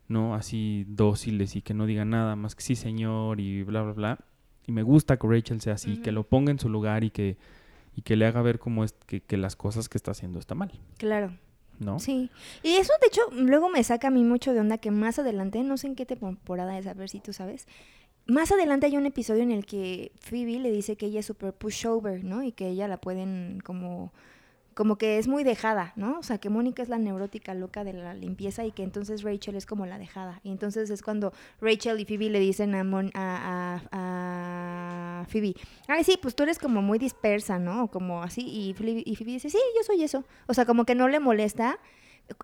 no, 0.08 0.36
así 0.36 0.86
dóciles 0.88 1.56
y 1.56 1.62
que 1.62 1.74
no 1.74 1.86
digan 1.86 2.10
nada 2.10 2.36
más 2.36 2.56
que 2.56 2.62
sí 2.62 2.76
señor 2.76 3.40
y 3.40 3.64
bla, 3.64 3.82
bla, 3.84 3.94
bla. 3.94 4.20
Y 4.68 4.72
me 4.74 4.84
gusta 4.84 5.18
que 5.18 5.28
Rachel 5.28 5.62
sea 5.62 5.74
así, 5.74 5.98
que 5.98 6.12
lo 6.12 6.24
ponga 6.24 6.52
en 6.52 6.60
su 6.60 6.70
lugar 6.70 7.04
y 7.04 7.10
que, 7.10 7.38
y 7.96 8.02
que 8.04 8.16
le 8.16 8.26
haga 8.26 8.42
ver 8.42 8.60
cómo 8.60 8.84
es 8.84 8.94
que, 9.06 9.22
que 9.22 9.38
las 9.38 9.56
cosas 9.56 9.90
que 9.90 9.98
está 9.98 10.12
haciendo 10.12 10.40
está 10.40 10.56
mal, 10.56 10.72
Claro, 10.98 11.34
¿no? 11.80 12.00
sí. 12.00 12.30
Y 12.64 12.76
eso, 12.76 12.94
de 13.02 13.08
hecho, 13.08 13.22
luego 13.34 13.70
me 13.70 13.84
saca 13.84 14.10
a 14.10 14.12
mí 14.12 14.24
mucho 14.24 14.54
de 14.54 14.60
onda 14.60 14.78
que 14.78 14.92
más 14.92 15.18
adelante, 15.20 15.64
no 15.64 15.78
sé 15.78 15.88
en 15.88 15.96
qué 15.96 16.06
temporada 16.06 16.78
es, 16.78 16.86
a 16.88 16.94
ver 16.94 17.10
si 17.10 17.20
tú 17.20 17.34
sabes, 17.34 17.68
más 18.32 18.52
adelante 18.52 18.86
hay 18.88 18.98
un 18.98 19.06
episodio 19.06 19.44
en 19.44 19.52
el 19.52 19.66
que 19.66 20.12
Phoebe 20.20 20.60
le 20.60 20.72
dice 20.72 20.96
que 20.96 21.08
ella 21.08 21.20
es 21.22 21.26
super 21.26 21.54
pushover, 21.54 22.24
¿no? 22.24 22.44
Y 22.44 22.52
que 22.52 22.68
ella 22.70 22.88
la 22.88 22.98
pueden 22.98 23.60
como 23.64 24.12
como 24.74 24.98
que 24.98 25.18
es 25.18 25.28
muy 25.28 25.44
dejada, 25.44 25.92
¿no? 25.98 26.20
O 26.20 26.24
sea, 26.24 26.38
que 26.38 26.50
Mónica 26.50 26.82
es 26.82 26.88
la 26.88 26.98
neurótica 26.98 27.54
loca 27.54 27.84
de 27.84 27.92
la 27.94 28.14
limpieza 28.14 28.64
y 28.66 28.72
que 28.72 28.84
entonces 28.84 29.22
Rachel 29.22 29.56
es 29.56 29.66
como 29.66 29.86
la 29.86 29.98
dejada. 30.00 30.40
Y 30.44 30.52
entonces 30.52 30.90
es 30.90 31.02
cuando 31.02 31.34
Rachel 31.60 32.00
y 32.00 32.06
Phoebe 32.06 32.30
le 32.30 32.40
dicen 32.40 32.74
a, 32.76 32.84
Mon- 32.86 33.12
a, 33.14 35.26
Phoebe, 35.28 35.56
ay, 35.88 36.04
sí, 36.06 36.18
pues 36.22 36.36
tú 36.36 36.44
eres 36.44 36.58
como 36.58 36.82
muy 36.82 37.00
dispersa, 37.00 37.60
¿no? 37.60 37.90
Como 37.90 38.24
así. 38.24 38.42
Y 38.48 38.74
Phoebe, 38.74 39.04
y 39.06 39.16
Phoebe 39.18 39.34
dice, 39.34 39.50
sí, 39.50 39.60
yo 39.76 39.84
soy 39.84 40.04
eso. 40.04 40.24
O 40.48 40.54
sea, 40.54 40.66
como 40.66 40.86
que 40.86 40.96
no 40.96 41.10
le 41.10 41.20
molesta. 41.20 41.78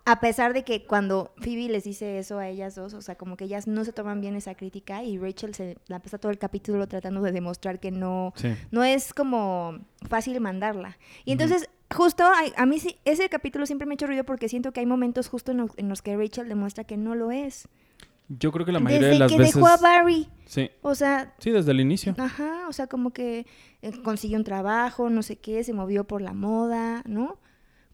A 0.04 0.20
pesar 0.20 0.52
de 0.54 0.64
que 0.64 0.84
cuando 0.86 1.32
Phoebe 1.38 1.68
les 1.68 1.84
dice 1.84 2.18
eso 2.18 2.38
a 2.38 2.48
ellas 2.48 2.74
dos, 2.74 2.94
o 2.94 3.02
sea, 3.02 3.16
como 3.16 3.36
que 3.36 3.44
ellas 3.44 3.66
no 3.66 3.84
se 3.84 3.92
toman 3.92 4.20
bien 4.20 4.36
esa 4.36 4.54
crítica 4.54 5.02
y 5.02 5.18
Rachel 5.18 5.54
se 5.54 5.76
la 5.86 5.98
pasa 6.00 6.18
todo 6.18 6.30
el 6.32 6.38
capítulo 6.38 6.86
tratando 6.88 7.20
de 7.22 7.32
demostrar 7.32 7.80
que 7.80 7.90
no, 7.90 8.32
Sí. 8.36 8.54
no 8.70 8.84
es 8.84 9.12
como 9.14 9.78
fácil 10.08 10.40
mandarla. 10.40 10.98
Y 11.24 11.32
entonces, 11.32 11.68
justo 11.94 12.24
hay- 12.24 12.52
a 12.56 12.66
mí 12.66 12.78
sí, 12.80 12.96
ese 13.04 13.28
capítulo 13.28 13.66
siempre 13.66 13.86
me 13.86 13.92
ha 13.92 13.96
hecho 13.96 14.06
ruido 14.06 14.24
porque 14.24 14.48
siento 14.48 14.72
que 14.72 14.80
hay 14.80 14.86
momentos 14.86 15.28
justo 15.28 15.52
en 15.52 15.58
los, 15.58 15.70
en 15.76 15.88
los 15.88 16.02
que 16.02 16.16
Rachel 16.16 16.48
demuestra 16.48 16.84
que 16.84 16.96
no 16.96 17.14
lo 17.14 17.30
es. 17.30 17.68
Yo 18.30 18.52
creo 18.52 18.66
que 18.66 18.72
la 18.72 18.80
mayoría 18.80 19.06
Desde 19.08 19.14
de 19.14 19.18
las 19.20 19.32
que 19.32 19.38
veces... 19.38 19.54
dejó 19.54 19.66
a 19.68 19.76
Barry. 19.78 20.28
Sí, 20.44 20.70
O 20.82 20.94
sea, 20.94 21.34
sí, 21.38 21.50
desde 21.50 21.70
el 21.70 21.80
inicio. 21.80 22.14
ajá, 22.18 22.66
o 22.68 22.72
sea, 22.74 22.86
como 22.86 23.10
que 23.10 23.46
eh, 23.80 23.92
consiguió 24.02 24.36
un 24.36 24.44
trabajo, 24.44 25.08
no 25.08 25.22
sé 25.22 25.36
qué, 25.36 25.64
se 25.64 25.72
movió 25.72 26.04
por 26.04 26.20
la 26.20 26.34
moda, 26.34 27.02
¿no? 27.06 27.38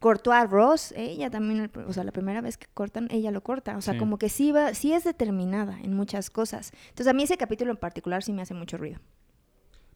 Cortó 0.05 0.33
a 0.33 0.45
Ross, 0.45 0.93
ella 0.99 1.31
también, 1.31 1.71
o 1.88 1.93
sea, 1.95 2.05
la 2.05 2.12
primera 2.12 2.43
vez 2.43 2.59
que 2.59 2.67
cortan, 2.75 3.09
ella 3.11 3.31
lo 3.31 3.43
corta. 3.43 3.75
O 3.79 3.81
sea, 3.81 3.95
Sí. 3.95 3.99
como 3.99 4.19
que 4.19 4.29
sí, 4.29 4.53
va, 4.53 4.75
sí 4.75 4.93
es 4.93 5.03
determinada 5.03 5.79
en 5.83 5.95
muchas 5.95 6.29
cosas. 6.29 6.73
Entonces, 6.90 7.07
a 7.07 7.14
mí 7.14 7.23
ese 7.23 7.38
capítulo 7.38 7.71
en 7.71 7.79
particular 7.79 8.23
sí 8.23 8.35
me 8.35 8.43
hace 8.43 8.53
mucho 8.53 8.77
ruido. 8.77 9.01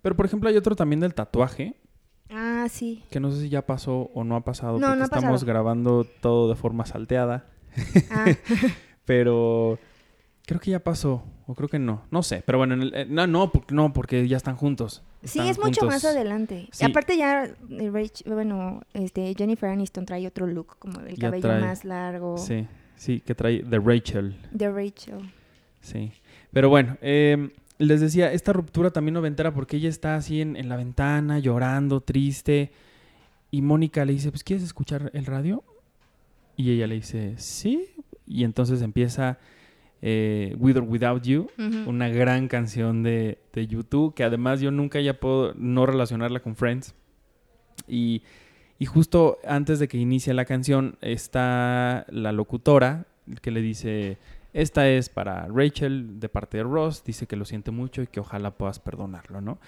Pero, 0.00 0.16
por 0.16 0.24
ejemplo, 0.24 0.48
hay 0.48 0.56
otro 0.56 0.74
también 0.74 1.00
del 1.00 1.12
tatuaje, 1.12 1.74
Ah, 2.30 2.68
sí. 2.70 3.04
que 3.10 3.20
no 3.20 3.30
sé 3.30 3.42
si 3.42 3.48
ya 3.50 3.66
pasó 3.66 4.10
o 4.14 4.24
no 4.24 4.34
ha 4.36 4.44
pasado, 4.44 4.78
No, 4.78 4.86
porque 4.86 4.96
no 4.96 5.02
ha 5.02 5.04
estamos 5.04 5.24
pasado. 5.42 5.46
grabando 5.46 6.06
todo 6.22 6.48
de 6.48 6.54
forma 6.56 6.86
salteada. 6.86 7.44
Ah, 8.10 8.24
Pero 9.04 9.78
creo 10.46 10.58
que 10.60 10.70
ya 10.70 10.80
pasó, 10.82 11.22
o 11.46 11.54
creo 11.54 11.68
que 11.68 11.78
no, 11.78 12.02
no 12.10 12.22
sé. 12.22 12.42
Pero 12.46 12.56
bueno, 12.56 12.72
en 12.74 12.80
el- 12.82 12.94
eh, 12.94 13.06
no, 13.08 13.26
no, 13.26 13.52
porque, 13.52 13.74
no, 13.74 13.92
porque 13.92 14.26
ya 14.26 14.38
están 14.38 14.56
juntos. 14.56 15.02
Sí, 15.24 15.40
es 15.40 15.58
mucho 15.58 15.80
juntos. 15.80 15.84
más 15.88 16.04
adelante. 16.04 16.68
Sí. 16.72 16.84
Aparte 16.84 17.16
ya, 17.16 17.44
eh, 17.70 18.10
bueno, 18.26 18.82
este, 18.94 19.34
Jennifer 19.36 19.68
Aniston 19.70 20.06
trae 20.06 20.26
otro 20.26 20.46
look, 20.46 20.76
como 20.78 21.00
el 21.00 21.16
Ya 21.16 21.28
cabello 21.28 21.48
trae- 21.48 21.60
más 21.60 21.84
largo 21.84 22.38
Sí, 22.38 22.66
sí, 22.96 23.20
que 23.20 23.34
trae 23.34 23.62
de 23.62 23.78
Rachel. 23.78 24.36
de 24.52 24.70
Rachel. 24.70 25.18
Sí. 25.80 26.12
Pero 26.52 26.68
bueno, 26.68 26.96
eh, 27.02 27.50
les 27.78 28.00
decía, 28.00 28.32
esta 28.32 28.52
ruptura 28.52 28.90
también 28.90 29.14
noventera 29.14 29.52
porque 29.52 29.76
ella 29.76 29.88
está 29.88 30.14
así 30.16 30.40
en, 30.40 30.56
en 30.56 30.68
la 30.68 30.76
ventana, 30.76 31.38
llorando, 31.38 32.00
triste. 32.00 32.70
Y 33.50 33.62
Mónica 33.62 34.04
le 34.04 34.12
dice, 34.12 34.30
pues, 34.30 34.44
¿quieres 34.44 34.64
escuchar 34.64 35.10
el 35.14 35.26
radio? 35.26 35.64
Y 36.56 36.70
ella 36.72 36.86
le 36.86 36.96
dice, 36.96 37.34
sí. 37.38 37.88
Y 38.26 38.44
entonces 38.44 38.82
empieza 38.82 39.38
eh, 40.02 40.54
With 40.58 40.76
or 40.76 40.82
Without 40.84 41.22
You, 41.22 41.48
una 41.86 42.08
gran 42.08 42.48
canción 42.48 43.02
de, 43.02 43.38
de 43.52 43.66
YouTube, 43.66 44.14
que 44.14 44.24
además 44.24 44.60
yo 44.60 44.70
nunca 44.70 45.00
ya 45.00 45.18
puedo 45.18 45.54
no 45.54 45.86
relacionarla 45.86 46.40
con 46.40 46.56
Friends. 46.56 46.94
Y, 47.86 48.22
y 48.78 48.86
justo 48.86 49.38
antes 49.46 49.78
de 49.78 49.88
que 49.88 49.98
inicie 49.98 50.34
la 50.34 50.44
canción 50.44 50.96
está 51.00 52.06
la 52.10 52.32
locutora 52.32 53.06
que 53.42 53.50
le 53.50 53.60
dice, 53.60 54.18
esta 54.52 54.88
es 54.88 55.08
para 55.08 55.46
Rachel 55.46 56.20
de 56.20 56.28
parte 56.28 56.58
de 56.58 56.62
Ross, 56.64 57.04
dice 57.04 57.26
que 57.26 57.36
lo 57.36 57.44
siente 57.44 57.70
mucho 57.70 58.02
y 58.02 58.06
que 58.06 58.20
ojalá 58.20 58.52
puedas 58.52 58.78
perdonarlo, 58.78 59.40
¿no? 59.40 59.58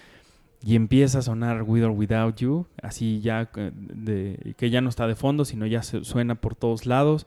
Y 0.63 0.75
empieza 0.75 1.19
a 1.19 1.21
sonar 1.23 1.63
With 1.63 1.83
or 1.83 1.91
Without 1.91 2.35
You, 2.37 2.67
así 2.81 3.19
ya 3.21 3.49
eh, 3.55 3.71
de, 3.73 4.53
que 4.57 4.69
ya 4.69 4.81
no 4.81 4.89
está 4.89 5.07
de 5.07 5.15
fondo, 5.15 5.43
sino 5.45 5.65
ya 5.65 5.81
se, 5.81 6.03
suena 6.03 6.35
por 6.35 6.55
todos 6.55 6.85
lados 6.85 7.25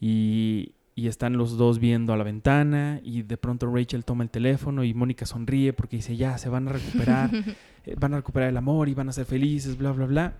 y, 0.00 0.72
y 0.94 1.08
están 1.08 1.36
los 1.36 1.56
dos 1.56 1.78
viendo 1.78 2.12
a 2.12 2.16
la 2.16 2.24
ventana 2.24 3.00
y 3.02 3.22
de 3.22 3.36
pronto 3.36 3.72
Rachel 3.72 4.04
toma 4.04 4.22
el 4.22 4.30
teléfono 4.30 4.84
y 4.84 4.94
Mónica 4.94 5.26
sonríe 5.26 5.72
porque 5.72 5.96
dice, 5.96 6.16
ya, 6.16 6.38
se 6.38 6.48
van 6.48 6.68
a 6.68 6.72
recuperar, 6.72 7.30
eh, 7.86 7.96
van 7.98 8.14
a 8.14 8.18
recuperar 8.18 8.48
el 8.48 8.56
amor 8.56 8.88
y 8.88 8.94
van 8.94 9.08
a 9.08 9.12
ser 9.12 9.26
felices, 9.26 9.76
bla, 9.76 9.92
bla, 9.92 10.06
bla. 10.06 10.34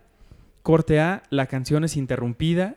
Corte 0.62 1.00
A, 1.00 1.24
la 1.30 1.46
canción 1.46 1.84
es 1.84 1.96
interrumpida 1.96 2.76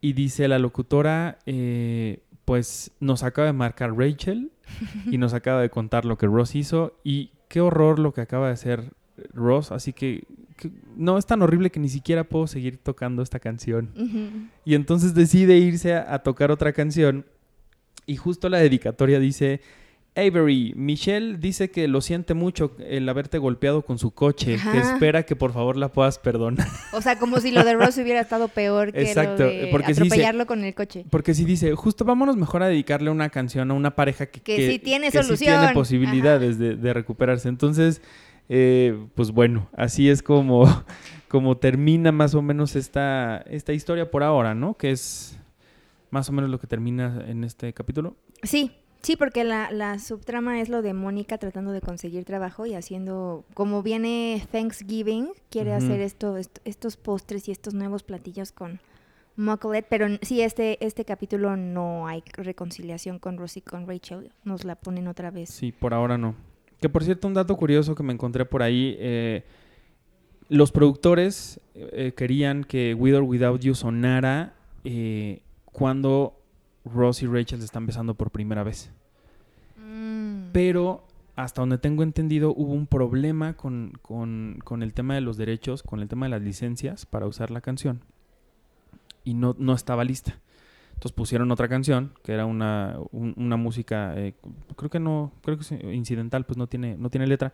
y 0.00 0.12
dice 0.12 0.46
la 0.48 0.58
locutora, 0.58 1.38
eh, 1.46 2.20
pues 2.44 2.92
nos 3.00 3.22
acaba 3.22 3.46
de 3.46 3.54
marcar 3.54 3.96
Rachel 3.96 4.52
y 5.10 5.18
nos 5.18 5.32
acaba 5.32 5.62
de 5.62 5.70
contar 5.70 6.04
lo 6.04 6.18
que 6.18 6.26
Ross 6.26 6.54
hizo 6.54 7.00
y 7.02 7.30
qué 7.48 7.60
horror 7.60 7.98
lo 7.98 8.12
que 8.12 8.20
acaba 8.20 8.48
de 8.48 8.52
hacer 8.52 8.92
Ross, 9.32 9.72
así 9.72 9.92
que, 9.92 10.26
que 10.56 10.70
no 10.96 11.18
es 11.18 11.26
tan 11.26 11.42
horrible 11.42 11.70
que 11.70 11.80
ni 11.80 11.88
siquiera 11.88 12.24
puedo 12.24 12.46
seguir 12.46 12.78
tocando 12.78 13.22
esta 13.22 13.40
canción. 13.40 14.50
Y 14.64 14.74
entonces 14.74 15.14
decide 15.14 15.58
irse 15.58 15.94
a, 15.94 16.14
a 16.14 16.22
tocar 16.22 16.50
otra 16.50 16.72
canción. 16.72 17.26
Y 18.06 18.16
justo 18.16 18.48
la 18.48 18.58
dedicatoria 18.58 19.18
dice: 19.18 19.60
Avery, 20.16 20.74
Michelle 20.76 21.38
dice 21.38 21.70
que 21.70 21.88
lo 21.88 22.00
siente 22.00 22.34
mucho 22.34 22.76
el 22.78 23.08
haberte 23.08 23.38
golpeado 23.38 23.82
con 23.82 23.98
su 23.98 24.12
coche, 24.12 24.54
que 24.54 24.78
Ajá. 24.78 24.94
espera 24.94 25.24
que 25.24 25.34
por 25.34 25.52
favor 25.52 25.76
la 25.76 25.88
puedas 25.88 26.20
perdonar. 26.20 26.68
O 26.92 27.02
sea, 27.02 27.18
como 27.18 27.40
si 27.40 27.50
lo 27.50 27.64
de 27.64 27.74
Ross 27.74 27.98
hubiera 28.02 28.20
estado 28.20 28.46
peor 28.46 28.92
que 28.92 29.02
Exacto, 29.02 29.42
lo 29.42 29.48
de 29.48 29.68
porque 29.72 29.94
sí 29.94 30.08
con 30.46 30.62
el 30.62 30.74
coche. 30.74 31.04
Porque 31.10 31.34
si 31.34 31.44
dice, 31.44 31.74
justo 31.74 32.04
vámonos 32.04 32.36
mejor 32.36 32.62
a 32.62 32.68
dedicarle 32.68 33.10
una 33.10 33.28
canción 33.30 33.70
a 33.72 33.74
una 33.74 33.96
pareja 33.96 34.26
que, 34.26 34.40
Que 34.40 34.70
sí 34.70 34.78
tiene 34.78 35.10
que 35.10 35.22
sí 35.24 35.36
tiene 35.36 35.72
posibilidades 35.74 36.58
de, 36.58 36.76
de 36.76 36.94
recuperarse. 36.94 37.48
Entonces, 37.48 38.00
eh, 38.48 39.06
pues 39.14 39.30
bueno, 39.32 39.68
así 39.76 40.08
es 40.08 40.22
como, 40.22 40.64
como 41.28 41.56
termina 41.56 42.12
más 42.12 42.34
o 42.34 42.42
menos 42.42 42.76
esta, 42.76 43.38
esta 43.46 43.72
historia 43.72 44.10
por 44.10 44.22
ahora, 44.22 44.54
¿no? 44.54 44.74
Que 44.74 44.90
es 44.90 45.38
más 46.10 46.28
o 46.28 46.32
menos 46.32 46.50
lo 46.50 46.58
que 46.60 46.66
termina 46.66 47.24
en 47.26 47.42
este 47.44 47.72
capítulo. 47.72 48.16
Sí, 48.42 48.70
sí, 49.02 49.16
porque 49.16 49.42
la, 49.44 49.70
la 49.72 49.98
subtrama 49.98 50.60
es 50.60 50.68
lo 50.68 50.80
de 50.82 50.94
Mónica 50.94 51.38
tratando 51.38 51.72
de 51.72 51.80
conseguir 51.80 52.24
trabajo 52.24 52.66
y 52.66 52.74
haciendo, 52.74 53.44
como 53.54 53.82
viene 53.82 54.46
Thanksgiving, 54.52 55.28
quiere 55.50 55.72
hacer 55.72 56.00
esto, 56.00 56.36
est- 56.36 56.58
estos 56.64 56.96
postres 56.96 57.48
y 57.48 57.52
estos 57.52 57.74
nuevos 57.74 58.02
platillos 58.04 58.52
con 58.52 58.78
Mucklet, 59.36 59.86
pero 59.88 60.06
sí, 60.22 60.42
este, 60.42 60.84
este 60.86 61.04
capítulo 61.04 61.56
no 61.56 62.06
hay 62.06 62.22
reconciliación 62.36 63.18
con 63.18 63.36
Rosie 63.36 63.62
con 63.62 63.88
Rachel, 63.88 64.30
nos 64.44 64.64
la 64.64 64.76
ponen 64.76 65.08
otra 65.08 65.32
vez. 65.32 65.50
Sí, 65.50 65.72
por 65.72 65.92
ahora 65.94 66.16
no. 66.16 66.36
Que 66.84 66.90
por 66.90 67.02
cierto, 67.02 67.26
un 67.28 67.32
dato 67.32 67.56
curioso 67.56 67.94
que 67.94 68.02
me 68.02 68.12
encontré 68.12 68.44
por 68.44 68.62
ahí, 68.62 68.94
eh, 68.98 69.42
los 70.50 70.70
productores 70.70 71.58
eh, 71.74 72.12
querían 72.14 72.62
que 72.62 72.92
With 72.92 73.14
or 73.16 73.22
Without 73.22 73.62
You 73.62 73.74
sonara 73.74 74.52
eh, 74.84 75.40
cuando 75.64 76.38
Ross 76.84 77.22
y 77.22 77.26
Rachel 77.26 77.60
se 77.60 77.64
están 77.64 77.86
besando 77.86 78.12
por 78.12 78.30
primera 78.30 78.64
vez. 78.64 78.90
Mm. 79.78 80.50
Pero 80.52 81.06
hasta 81.36 81.62
donde 81.62 81.78
tengo 81.78 82.02
entendido 82.02 82.52
hubo 82.54 82.74
un 82.74 82.86
problema 82.86 83.54
con, 83.54 83.94
con- 84.02 84.58
con 84.62 84.82
el 84.82 84.92
tema 84.92 85.14
de 85.14 85.22
los 85.22 85.38
derechos, 85.38 85.82
con 85.82 86.00
el 86.00 86.08
tema 86.08 86.26
de 86.26 86.30
las 86.32 86.42
licencias 86.42 87.06
para 87.06 87.26
usar 87.26 87.50
la 87.50 87.62
canción. 87.62 88.02
Y 89.24 89.32
no, 89.32 89.56
no 89.58 89.72
estaba 89.72 90.04
lista. 90.04 90.38
Entonces 91.04 91.16
pusieron 91.16 91.50
otra 91.52 91.68
canción, 91.68 92.14
que 92.22 92.32
era 92.32 92.46
una, 92.46 92.96
un- 93.12 93.34
una 93.36 93.58
música, 93.58 94.14
eh, 94.16 94.32
creo 94.74 94.88
que 94.88 94.98
no, 94.98 95.32
creo 95.42 95.58
que 95.58 95.62
es 95.62 95.72
incidental, 95.94 96.46
pues 96.46 96.56
no 96.56 96.66
tiene, 96.66 96.96
no 96.96 97.10
tiene 97.10 97.26
letra. 97.26 97.52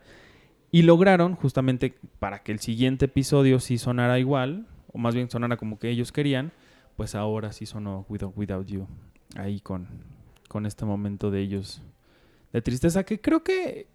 Y 0.71 0.83
lograron, 0.83 1.35
justamente 1.35 1.93
para 2.19 2.43
que 2.43 2.53
el 2.53 2.59
siguiente 2.59 3.05
episodio 3.05 3.59
sí 3.59 3.77
sonara 3.77 4.19
igual, 4.19 4.67
o 4.93 4.97
más 4.99 5.13
bien 5.15 5.29
sonara 5.29 5.57
como 5.57 5.79
que 5.79 5.89
ellos 5.89 6.13
querían, 6.13 6.53
pues 6.95 7.13
ahora 7.13 7.51
sí 7.51 7.65
sonó 7.65 8.05
With 8.07 8.23
or 8.23 8.33
Without 8.37 8.67
You, 8.67 8.87
ahí 9.35 9.59
con, 9.59 9.85
con 10.47 10.65
este 10.65 10.85
momento 10.85 11.29
de 11.29 11.41
ellos 11.41 11.81
de 12.53 12.61
tristeza, 12.61 13.03
que 13.03 13.19
creo 13.19 13.43
que 13.43 13.87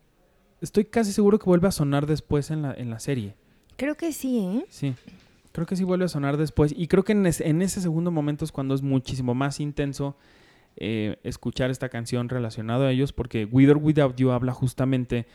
estoy 0.61 0.85
casi 0.85 1.12
seguro 1.14 1.38
que 1.38 1.47
vuelve 1.47 1.69
a 1.69 1.73
sonar 1.73 2.05
después 2.05 2.51
en 2.51 2.61
la, 2.61 2.75
en 2.75 2.90
la 2.90 2.99
serie. 2.99 3.37
Creo 3.79 3.95
que 3.95 4.12
sí, 4.12 4.38
¿eh? 4.38 4.66
Sí, 4.69 4.95
creo 5.57 5.66
que 5.66 5.75
sí 5.75 5.83
vuelve 5.85 6.05
a 6.05 6.09
sonar 6.09 6.37
después. 6.37 6.73
Y 6.77 6.87
creo 6.87 7.03
que 7.03 7.12
en, 7.12 7.27
es- 7.27 7.40
en 7.40 7.62
ese 7.62 7.81
segundo 7.81 8.11
momento 8.12 8.45
es 8.45 8.53
cuando 8.53 8.75
es 8.75 8.83
muchísimo 8.83 9.35
más 9.35 9.59
intenso 9.59 10.16
eh, 10.77 11.16
escuchar 11.25 11.71
esta 11.71 11.88
canción 11.88 12.29
relacionado 12.29 12.85
a 12.87 12.92
ellos, 12.92 13.12
porque 13.12 13.47
With 13.51 13.71
or 13.71 13.79
Without 13.79 14.16
You 14.16 14.31
habla 14.31 14.53
justamente 14.53 15.27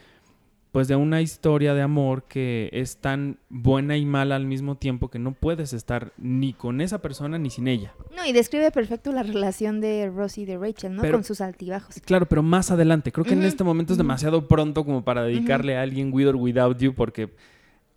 pues 0.71 0.87
de 0.87 0.95
una 0.95 1.19
historia 1.19 1.73
de 1.73 1.81
amor 1.81 2.23
que 2.29 2.69
es 2.71 2.95
tan 2.97 3.39
buena 3.49 3.97
y 3.97 4.05
mala 4.05 4.37
al 4.37 4.45
mismo 4.45 4.75
tiempo 4.77 5.09
que 5.09 5.19
no 5.19 5.33
puedes 5.33 5.73
estar 5.73 6.13
ni 6.17 6.53
con 6.53 6.79
esa 6.79 7.01
persona 7.01 7.37
ni 7.37 7.49
sin 7.49 7.67
ella. 7.67 7.93
No, 8.15 8.25
y 8.25 8.31
describe 8.31 8.71
perfecto 8.71 9.11
la 9.11 9.23
relación 9.23 9.81
de 9.81 10.09
Rosie 10.09 10.43
y 10.43 10.45
de 10.45 10.57
Rachel, 10.57 10.95
¿no? 10.95 11.01
Pero- 11.01 11.17
con 11.17 11.23
sus 11.25 11.41
altibajos. 11.41 11.95
Claro, 12.05 12.25
pero 12.25 12.41
más 12.41 12.71
adelante. 12.71 13.11
Creo 13.11 13.25
que 13.25 13.33
en 13.33 13.43
este 13.43 13.65
momento 13.65 13.91
es 13.91 13.97
demasiado 13.97 14.47
pronto 14.47 14.85
como 14.85 15.03
para 15.03 15.23
dedicarle 15.23 15.75
a 15.77 15.81
alguien 15.81 16.13
with 16.13 16.27
or 16.29 16.35
without 16.37 16.77
you, 16.77 16.93
porque, 16.93 17.33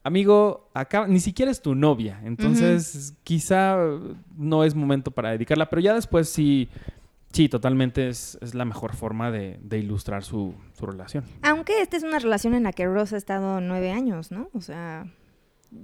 amigo, 0.05 0.71
acá 0.75 1.09
ni 1.09 1.19
siquiera 1.19 1.51
es 1.51 1.61
tu 1.61 1.75
novia. 1.75 2.21
Entonces, 2.25 3.15
quizá 3.25 3.77
no 4.37 4.63
es 4.63 4.75
momento 4.77 5.11
para 5.11 5.31
dedicarla, 5.31 5.69
pero 5.69 5.81
ya 5.81 5.95
después 5.95 6.29
sí, 6.29 6.69
sí, 7.33 7.49
totalmente 7.49 8.09
es, 8.09 8.39
es 8.41 8.55
la 8.55 8.65
mejor 8.65 8.95
forma 8.95 9.33
de, 9.33 9.59
de 9.63 9.79
ilustrar 9.79 10.23
su, 10.23 10.55
su 10.79 10.87
relación. 10.87 11.25
Aunque 11.43 11.81
esta 11.81 11.97
es 11.97 12.05
una 12.05 12.21
relación 12.21 12.55
en 12.55 12.63
la 12.63 12.73
que 12.73 12.87
Ross 12.87 13.13
ha 13.13 13.17
estado 13.17 13.61
nueve 13.61 13.91
años, 13.91 14.31
¿no? 14.31 14.49
O 14.53 14.61
sea, 14.61 15.07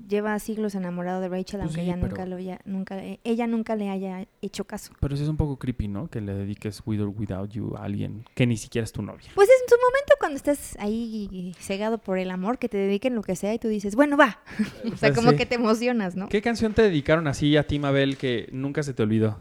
lleva 0.08 0.38
siglos 0.38 0.74
enamorado 0.74 1.20
de 1.20 1.28
Rachel, 1.28 1.60
Pues 1.60 1.62
aunque 1.76 1.80
sí, 1.82 1.86
ella 1.86 1.96
nunca 1.96 2.26
lo 2.26 2.36
haya, 2.36 2.60
nunca, 2.64 2.98
eh, 3.04 3.20
ella 3.24 3.46
nunca 3.46 3.76
le 3.76 3.88
haya 3.90 4.26
hecho 4.42 4.64
caso. 4.64 4.92
Pero 5.00 5.16
sí 5.16 5.22
es 5.22 5.28
un 5.28 5.36
poco 5.36 5.58
creepy, 5.58 5.88
¿no? 5.88 6.08
Que 6.08 6.20
le 6.20 6.34
dediques 6.34 6.82
with 6.86 7.00
or 7.00 7.08
without 7.08 7.50
you 7.50 7.74
a 7.76 7.84
alguien 7.84 8.24
que 8.34 8.46
ni 8.46 8.56
siquiera 8.56 8.84
es 8.84 8.92
tu 8.92 9.02
novia. 9.02 9.30
Pues 9.34 9.48
en 9.48 9.68
su 9.68 9.74
momento 9.76 10.14
cuando 10.18 10.36
estás 10.36 10.76
ahí 10.80 11.54
cegado 11.58 11.98
por 11.98 12.18
el 12.18 12.30
amor, 12.30 12.58
que 12.58 12.68
te 12.68 12.76
dediquen 12.78 13.14
lo 13.14 13.22
que 13.22 13.36
sea 13.36 13.52
y 13.54 13.58
tú 13.58 13.68
dices, 13.68 13.94
bueno, 13.96 14.16
va. 14.16 14.40
o 14.92 14.96
sea, 14.96 15.08
Pues 15.10 15.12
como 15.14 15.30
sí. 15.30 15.36
que 15.36 15.46
te 15.46 15.54
emocionas, 15.56 16.16
¿no? 16.16 16.28
¿Qué 16.28 16.42
canción 16.42 16.72
te 16.74 16.82
dedicaron 16.82 17.26
así 17.26 17.56
a 17.56 17.66
ti, 17.66 17.78
Mabel, 17.78 18.16
que 18.16 18.48
nunca 18.52 18.82
se 18.82 18.94
te 18.94 19.02
olvidó? 19.02 19.38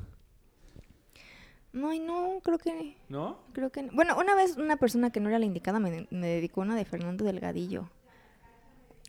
No, 1.71 1.93
no, 1.93 2.39
creo 2.43 2.57
que, 2.57 2.95
¿No? 3.09 3.37
creo 3.53 3.69
que 3.71 3.83
no. 3.83 3.91
Bueno, 3.93 4.17
una 4.19 4.33
vez 4.33 4.57
una 4.57 4.77
persona 4.77 5.11
que 5.11 5.19
no 5.19 5.29
era 5.29 5.37
la 5.37 5.45
indicada 5.45 5.79
me, 5.79 6.07
me 6.09 6.27
dedicó 6.27 6.61
una 6.61 6.75
de 6.75 6.83
Fernando 6.83 7.23
Delgadillo, 7.25 7.89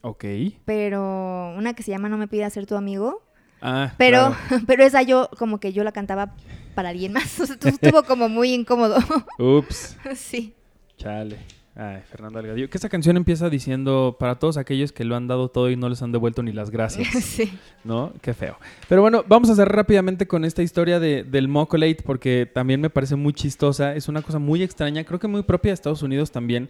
Ok. 0.03 0.25
pero 0.65 1.55
una 1.57 1.75
que 1.75 1.83
se 1.83 1.91
llama 1.91 2.09
No 2.09 2.17
me 2.17 2.29
pidas 2.29 2.53
ser 2.53 2.67
tu 2.67 2.75
amigo. 2.77 3.23
Ah, 3.63 3.93
Pero, 3.99 4.35
claro. 4.49 4.65
pero 4.67 4.85
esa 4.85 5.03
yo, 5.03 5.29
como 5.39 5.61
que 5.61 5.73
yo 5.73 5.85
la 5.85 5.93
cantaba 5.93 6.35
para 6.75 6.89
alguien 6.91 7.13
más. 7.13 7.39
O 7.41 7.47
sea, 7.47 7.57
estuvo 7.65 8.03
como 8.05 8.29
muy 8.29 8.53
incómodo. 8.55 8.97
Ups. 9.39 9.97
sí. 10.15 10.55
Chale. 10.97 11.37
Ay, 11.77 12.03
Fernando 12.11 12.39
Algadillo. 12.41 12.69
Que 12.69 12.77
esa 12.79 12.89
canción 12.89 13.17
empieza 13.17 13.49
diciendo 13.49 14.17
para 14.19 14.39
todos 14.39 14.57
aquellos 14.57 14.93
que 14.93 15.05
lo 15.05 15.15
han 15.17 15.29
dado 15.29 15.49
todo 15.51 15.71
y 15.71 15.77
no 15.77 15.89
les 15.89 16.03
han 16.03 16.11
devuelto 16.13 16.43
ni 16.43 16.53
las 16.53 16.71
gracias. 16.71 17.09
sí. 17.25 17.53
¿No? 17.85 18.13
Qué 18.21 18.35
feo. 18.35 18.59
Pero 18.89 19.01
bueno, 19.03 19.25
vamos 19.27 19.49
a 19.51 19.55
cerrar 19.55 19.77
rápidamente 19.77 20.27
con 20.27 20.45
esta 20.45 20.63
historia 20.63 20.99
de, 21.01 21.23
del 21.23 21.49
Mocolate 21.49 22.03
porque 22.05 22.51
también 22.53 22.81
me 22.81 22.91
parece 22.91 23.17
muy 23.17 23.33
chistosa. 23.33 23.95
Es 23.95 24.09
una 24.09 24.21
cosa 24.21 24.39
muy 24.39 24.63
extraña, 24.63 25.05
creo 25.05 25.21
que 25.21 25.29
muy 25.29 25.43
propia 25.43 25.71
de 25.71 25.75
Estados 25.75 26.03
Unidos 26.03 26.33
también. 26.33 26.69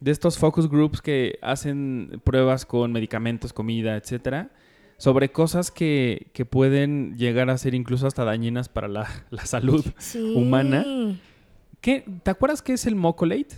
De 0.00 0.10
estos 0.10 0.38
focus 0.38 0.68
groups 0.68 1.00
que 1.00 1.38
hacen 1.42 2.20
pruebas 2.24 2.66
con 2.66 2.92
medicamentos, 2.92 3.52
comida, 3.52 3.96
etcétera, 3.96 4.50
sobre 4.98 5.30
cosas 5.30 5.70
que, 5.70 6.28
que 6.32 6.44
pueden 6.44 7.16
llegar 7.16 7.50
a 7.50 7.58
ser 7.58 7.74
incluso 7.74 8.06
hasta 8.06 8.24
dañinas 8.24 8.68
para 8.68 8.88
la, 8.88 9.08
la 9.30 9.46
salud. 9.46 9.84
Sí. 9.98 10.34
¿Humana? 10.36 10.84
¿Qué? 11.80 12.04
¿Te 12.22 12.30
acuerdas 12.30 12.62
qué 12.62 12.72
es 12.74 12.86
el 12.86 12.96
Mocolate? 12.96 13.56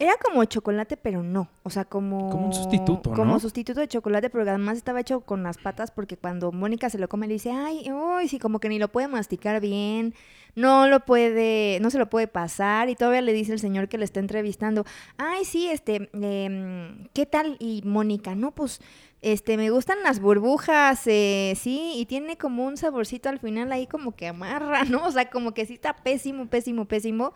Era 0.00 0.16
como 0.16 0.42
chocolate, 0.46 0.96
pero 0.96 1.22
no. 1.22 1.50
O 1.62 1.68
sea, 1.68 1.84
como... 1.84 2.30
Como 2.30 2.46
un 2.46 2.54
sustituto, 2.54 3.10
¿no? 3.10 3.16
Como 3.16 3.38
sustituto 3.38 3.80
de 3.80 3.86
chocolate, 3.86 4.30
pero 4.30 4.48
además 4.48 4.78
estaba 4.78 5.00
hecho 5.00 5.20
con 5.20 5.42
las 5.42 5.58
patas 5.58 5.90
porque 5.90 6.16
cuando 6.16 6.52
Mónica 6.52 6.88
se 6.88 6.96
lo 6.96 7.06
come 7.06 7.26
le 7.26 7.34
dice, 7.34 7.50
ay, 7.52 7.92
uy, 7.92 8.26
sí, 8.26 8.38
como 8.38 8.60
que 8.60 8.70
ni 8.70 8.78
lo 8.78 8.88
puede 8.88 9.08
masticar 9.08 9.60
bien, 9.60 10.14
no 10.54 10.88
lo 10.88 11.00
puede, 11.00 11.80
no 11.80 11.90
se 11.90 11.98
lo 11.98 12.08
puede 12.08 12.28
pasar 12.28 12.88
y 12.88 12.94
todavía 12.94 13.20
le 13.20 13.34
dice 13.34 13.52
el 13.52 13.58
señor 13.58 13.88
que 13.88 13.98
le 13.98 14.06
está 14.06 14.20
entrevistando, 14.20 14.86
ay, 15.18 15.44
sí, 15.44 15.68
este, 15.68 16.08
em, 16.14 17.06
¿qué 17.12 17.26
tal? 17.26 17.56
Y 17.58 17.82
Mónica, 17.84 18.34
no, 18.34 18.52
pues, 18.52 18.80
este, 19.20 19.58
me 19.58 19.68
gustan 19.68 19.98
las 20.02 20.18
burbujas, 20.18 21.06
eh, 21.08 21.52
sí, 21.60 21.92
y 21.96 22.06
tiene 22.06 22.38
como 22.38 22.64
un 22.64 22.78
saborcito 22.78 23.28
al 23.28 23.38
final 23.38 23.70
ahí 23.70 23.86
como 23.86 24.16
que 24.16 24.28
amarra, 24.28 24.84
¿no? 24.88 25.04
O 25.04 25.12
sea, 25.12 25.28
como 25.28 25.52
que 25.52 25.66
sí 25.66 25.74
está 25.74 25.94
pésimo, 25.94 26.46
pésimo, 26.46 26.86
pésimo. 26.86 27.34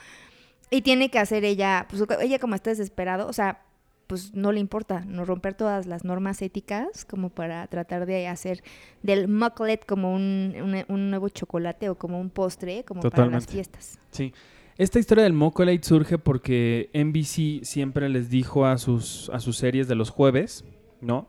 Y 0.70 0.83
tiene 0.83 1.11
que 1.11 1.18
hacer 1.18 1.44
ella, 1.44 1.87
pues 1.88 2.03
ella 2.20 2.38
como 2.38 2.55
está 2.55 2.70
desesperado, 2.70 3.29
o 3.29 3.33
sea, 3.33 3.61
pues 4.07 4.35
no 4.35 4.53
le 4.53 4.61
importa, 4.61 5.05
no 5.07 5.24
romper 5.24 5.55
todas 5.55 5.87
las 5.87 6.05
normas 6.05 6.42
éticas 6.42 7.05
como 7.05 7.31
para 7.31 7.66
tratar 7.68 8.05
de 8.07 8.29
hacer 8.29 8.62
del 9.03 9.29
mucklet 9.29 9.87
como 9.87 10.12
un, 10.14 10.55
un- 10.61 10.85
un 10.88 11.11
nuevo 11.11 11.29
chocolate 11.31 11.88
o 11.88 11.94
como 11.96 12.20
un 12.20 12.29
postre, 12.31 12.85
como 12.85 13.00
para 13.03 13.27
las 13.27 13.46
fiestas. 13.46 13.98
Sí. 14.11 14.33
Esta 14.77 14.98
historia 14.98 15.22
del 15.22 15.33
Mocolate 15.35 15.81
surge 15.85 16.18
porque 16.18 16.90
NBC 16.92 17.64
siempre 17.64 18.09
les 18.09 18.29
dijo 18.29 18.66
a 18.66 18.77
sus, 18.77 19.31
a 19.33 19.38
sus 19.38 19.57
series 19.57 19.87
de 19.87 19.94
los 19.94 20.11
jueves, 20.11 20.64
¿no? 21.00 21.29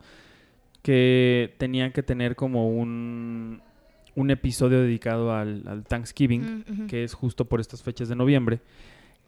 Que 0.82 1.54
tenían 1.58 1.92
que 1.92 2.04
tener 2.04 2.36
como 2.36 2.70
un, 2.70 3.62
un 4.16 4.32
episodio 4.32 4.82
dedicado 4.82 5.34
al, 5.34 5.64
al 5.68 5.84
Thanksgiving, 5.84 6.64
Mm, 6.68 6.88
que 6.88 7.04
es 7.04 7.14
justo 7.14 7.46
por 7.46 7.60
estas 7.62 7.84
fechas 7.84 8.10
de 8.10 8.16
noviembre. 8.16 8.60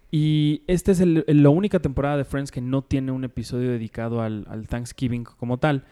Y 0.09 0.63
esta 0.67 0.91
es 0.91 0.99
el- 1.01 1.25
la 1.27 1.49
única 1.49 1.79
temporada 1.79 2.17
de 2.17 2.23
Friends 2.25 2.51
que 2.51 2.61
no 2.61 2.81
tiene 2.81 3.11
un 3.11 3.23
episodio 3.23 3.71
dedicado 3.71 4.21
al, 4.21 4.45
al 4.49 4.67
Thanksgiving 4.67 5.23
como 5.25 5.57
tal. 5.57 5.83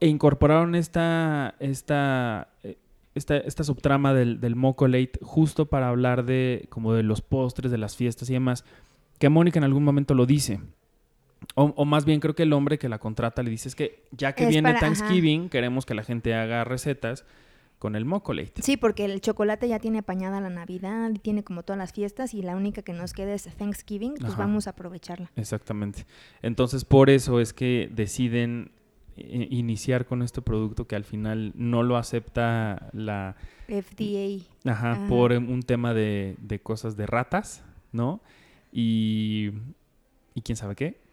E 0.00 0.08
incorporaron 0.08 0.74
esta, 0.74 1.54
esta, 1.60 2.48
eh, 2.64 2.76
esta, 3.14 3.36
esta 3.38 3.64
subtrama 3.64 4.12
del, 4.14 4.40
del 4.40 4.56
Moco 4.56 4.88
Late 4.88 5.12
justo 5.22 5.66
para 5.66 5.88
hablar 5.88 6.24
de 6.26 6.66
como 6.70 6.92
de 6.92 7.02
los 7.02 7.22
postres, 7.22 7.70
de 7.70 7.78
las 7.78 7.96
fiestas 7.96 8.28
y 8.30 8.32
demás, 8.34 8.64
que 9.18 9.28
Mónica 9.28 9.58
en 9.58 9.64
algún 9.64 9.84
momento 9.84 10.14
lo 10.14 10.26
dice. 10.26 10.60
O, 11.54 11.72
o 11.76 11.84
más 11.84 12.04
bien 12.04 12.18
creo 12.20 12.34
que 12.34 12.42
el 12.42 12.52
hombre 12.52 12.78
que 12.78 12.88
la 12.88 12.98
contrata 12.98 13.42
le 13.42 13.50
dice 13.50 13.68
es 13.68 13.74
que 13.76 14.02
ya 14.10 14.34
que 14.34 14.44
Es 14.44 14.50
viene 14.50 14.72
para- 14.72 14.78
ajá. 14.78 14.86
Thanksgiving, 14.86 15.48
queremos 15.48 15.86
que 15.86 15.94
la 15.94 16.02
gente 16.02 16.34
haga 16.34 16.64
recetas 16.64 17.24
con 17.78 17.94
el 17.96 18.04
Moco 18.04 18.32
Late. 18.32 18.62
Sí, 18.62 18.76
porque 18.76 19.04
el 19.04 19.20
chocolate 19.20 19.68
ya 19.68 19.78
tiene 19.78 19.98
apañada 19.98 20.40
la 20.40 20.50
Navidad 20.50 21.10
y 21.14 21.18
tiene 21.18 21.44
como 21.44 21.62
todas 21.62 21.78
las 21.78 21.92
fiestas 21.92 22.32
y 22.34 22.42
la 22.42 22.56
única 22.56 22.82
que 22.82 22.92
nos 22.92 23.12
queda 23.12 23.34
es 23.34 23.44
Thanksgiving, 23.44 24.14
pues 24.18 24.32
Ajá. 24.32 24.42
vamos 24.44 24.66
a 24.66 24.70
aprovecharla. 24.70 25.30
Exactamente. 25.36 26.06
Entonces, 26.42 26.84
por 26.84 27.10
eso 27.10 27.40
es 27.40 27.52
que 27.52 27.90
deciden 27.92 28.70
eh, 29.16 29.46
iniciar 29.50 30.06
con 30.06 30.22
este 30.22 30.40
producto 30.42 30.86
que 30.86 30.96
al 30.96 31.04
final 31.04 31.52
no 31.54 31.82
lo 31.82 31.96
acepta 31.96 32.88
la... 32.92 33.36
FDA. 33.68 34.44
Ajá, 34.70 34.92
Ajá. 34.92 35.08
por 35.08 35.32
un 35.32 35.62
tema 35.62 35.92
de, 35.92 36.36
de 36.40 36.60
cosas 36.60 36.96
de 36.96 37.06
ratas, 37.06 37.62
¿no? 37.92 38.20
Y... 38.72 39.50
¿Y 40.34 40.42
quién 40.42 40.56
sabe 40.56 40.76
qué? 40.76 41.05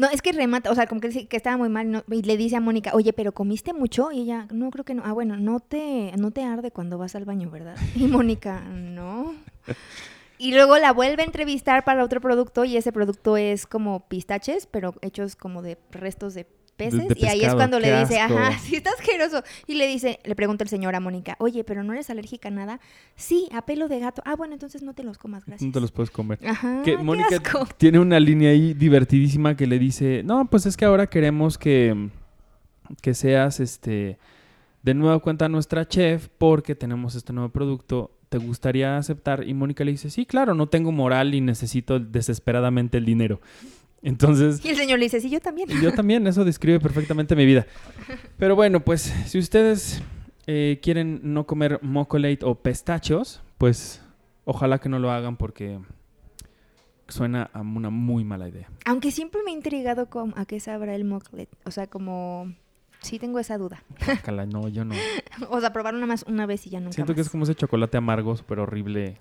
No, 0.00 0.08
es 0.08 0.22
que 0.22 0.32
remata, 0.32 0.70
o 0.70 0.74
sea, 0.74 0.86
como 0.86 1.00
que 1.00 1.28
que 1.28 1.36
estaba 1.36 1.56
muy 1.58 1.68
mal 1.68 1.90
no- 1.90 2.04
y 2.10 2.22
le 2.22 2.36
dice 2.38 2.56
a 2.56 2.60
Mónica, 2.60 2.92
oye, 2.94 3.12
pero 3.12 3.32
comiste 3.32 3.72
mucho 3.74 4.10
y 4.12 4.22
ella, 4.22 4.46
no, 4.50 4.70
creo 4.70 4.84
que 4.84 4.94
no. 4.94 5.02
Ah, 5.04 5.12
bueno, 5.12 5.36
no 5.36 5.60
te, 5.60 6.12
no 6.16 6.30
te 6.30 6.42
arde 6.42 6.70
cuando 6.70 6.96
vas 6.96 7.14
al 7.14 7.24
baño, 7.26 7.50
¿verdad? 7.50 7.76
Y 7.94 8.06
Mónica, 8.06 8.60
no. 8.60 9.34
Y 10.38 10.54
luego 10.54 10.78
la 10.78 10.92
vuelve 10.94 11.22
a 11.22 11.26
entrevistar 11.26 11.84
para 11.84 12.02
otro 12.02 12.22
producto 12.22 12.64
y 12.64 12.78
ese 12.78 12.92
producto 12.92 13.36
es 13.36 13.66
como 13.66 14.08
pistaches, 14.08 14.66
pero 14.66 14.94
hechos 15.02 15.36
como 15.36 15.60
de 15.60 15.76
restos 15.90 16.32
de 16.32 16.46
peces. 16.84 17.08
de 17.08 17.16
y 17.16 17.26
ahí 17.26 17.42
es 17.42 17.54
cuando 17.54 17.78
le 17.78 18.00
dice, 18.00 18.18
asco. 18.20 18.38
ajá, 18.38 18.58
sí 18.58 18.76
está 18.76 18.90
asqueroso. 18.90 19.42
Y 19.66 19.74
le 19.74 19.86
dice, 19.86 20.18
le 20.24 20.34
pregunta 20.34 20.64
el 20.64 20.70
señor 20.70 20.94
a 20.94 21.00
Mónica, 21.00 21.36
oye, 21.38 21.64
pero 21.64 21.84
no 21.84 21.92
eres 21.92 22.10
alérgica 22.10 22.48
a 22.48 22.52
nada. 22.52 22.80
Sí, 23.16 23.48
a 23.52 23.62
pelo 23.66 23.88
de 23.88 24.00
gato. 24.00 24.22
Ah, 24.24 24.36
bueno, 24.36 24.54
entonces 24.54 24.82
no 24.82 24.94
te 24.94 25.02
los 25.02 25.18
comas, 25.18 25.44
gracias. 25.44 25.66
No 25.66 25.72
te 25.72 25.80
los 25.80 25.92
puedes 25.92 26.10
comer. 26.10 26.38
Ajá, 26.46 26.82
que 26.84 26.96
Mónica 26.96 27.36
asco. 27.36 27.66
tiene 27.76 27.98
una 27.98 28.18
línea 28.18 28.50
ahí 28.50 28.74
divertidísima 28.74 29.56
que 29.56 29.66
le 29.66 29.78
dice, 29.78 30.22
no, 30.24 30.46
pues 30.46 30.66
es 30.66 30.76
que 30.76 30.84
ahora 30.84 31.06
queremos 31.06 31.58
que, 31.58 32.08
que 33.02 33.14
seas 33.14 33.60
este 33.60 34.18
de 34.82 34.94
nueva 34.94 35.18
cuenta 35.18 35.48
nuestra 35.48 35.86
chef 35.86 36.28
porque 36.38 36.74
tenemos 36.74 37.14
este 37.14 37.32
nuevo 37.32 37.50
producto. 37.50 38.12
¿Te 38.28 38.38
gustaría 38.38 38.96
aceptar? 38.96 39.46
Y 39.46 39.54
Mónica 39.54 39.82
le 39.82 39.90
dice, 39.90 40.08
sí, 40.08 40.24
claro, 40.24 40.54
no 40.54 40.68
tengo 40.68 40.92
moral 40.92 41.34
y 41.34 41.40
necesito 41.40 41.98
desesperadamente 41.98 42.96
el 42.96 43.04
dinero. 43.04 43.40
Entonces, 44.02 44.64
Y 44.64 44.68
el 44.70 44.76
señor 44.76 44.98
le 44.98 45.06
dice, 45.06 45.20
sí, 45.20 45.28
yo 45.28 45.40
también. 45.40 45.70
y 45.70 45.82
yo 45.82 45.92
también, 45.92 46.26
eso 46.26 46.44
describe 46.44 46.80
perfectamente 46.80 47.36
mi 47.36 47.44
vida. 47.44 47.66
Pero 48.38 48.56
bueno, 48.56 48.80
pues 48.80 49.02
si 49.26 49.38
ustedes 49.38 50.02
eh, 50.46 50.78
quieren 50.82 51.20
no 51.22 51.46
comer 51.46 51.78
mocolate 51.82 52.38
o 52.42 52.54
pistachos, 52.54 53.42
pues 53.58 54.02
ojalá 54.44 54.78
que 54.78 54.88
no 54.88 54.98
lo 54.98 55.10
hagan 55.10 55.36
porque 55.36 55.78
suena 57.08 57.50
a 57.52 57.60
una 57.60 57.90
muy 57.90 58.24
mala 58.24 58.48
idea. 58.48 58.70
Aunque 58.86 59.10
siempre 59.10 59.42
me 59.44 59.50
ha 59.50 59.54
intrigado 59.54 60.08
con 60.08 60.32
a 60.36 60.46
qué 60.46 60.60
sabrá 60.60 60.94
el 60.94 61.04
mocklet. 61.04 61.48
O 61.64 61.70
sea, 61.70 61.86
como 61.86 62.54
sí 63.00 63.18
tengo 63.18 63.38
esa 63.38 63.58
duda. 63.58 63.82
No, 64.48 64.68
yo 64.68 64.84
no. 64.84 64.94
O 65.50 65.60
sea, 65.60 65.72
probar 65.72 65.94
una 65.94 66.06
más 66.06 66.24
una 66.26 66.46
vez 66.46 66.66
y 66.66 66.70
ya 66.70 66.80
nunca 66.80 66.94
Siento 66.94 67.14
que 67.14 67.20
es 67.20 67.28
como 67.28 67.44
ese 67.44 67.54
chocolate 67.54 67.96
amargo, 67.96 68.36
súper 68.36 68.60
horrible. 68.60 69.18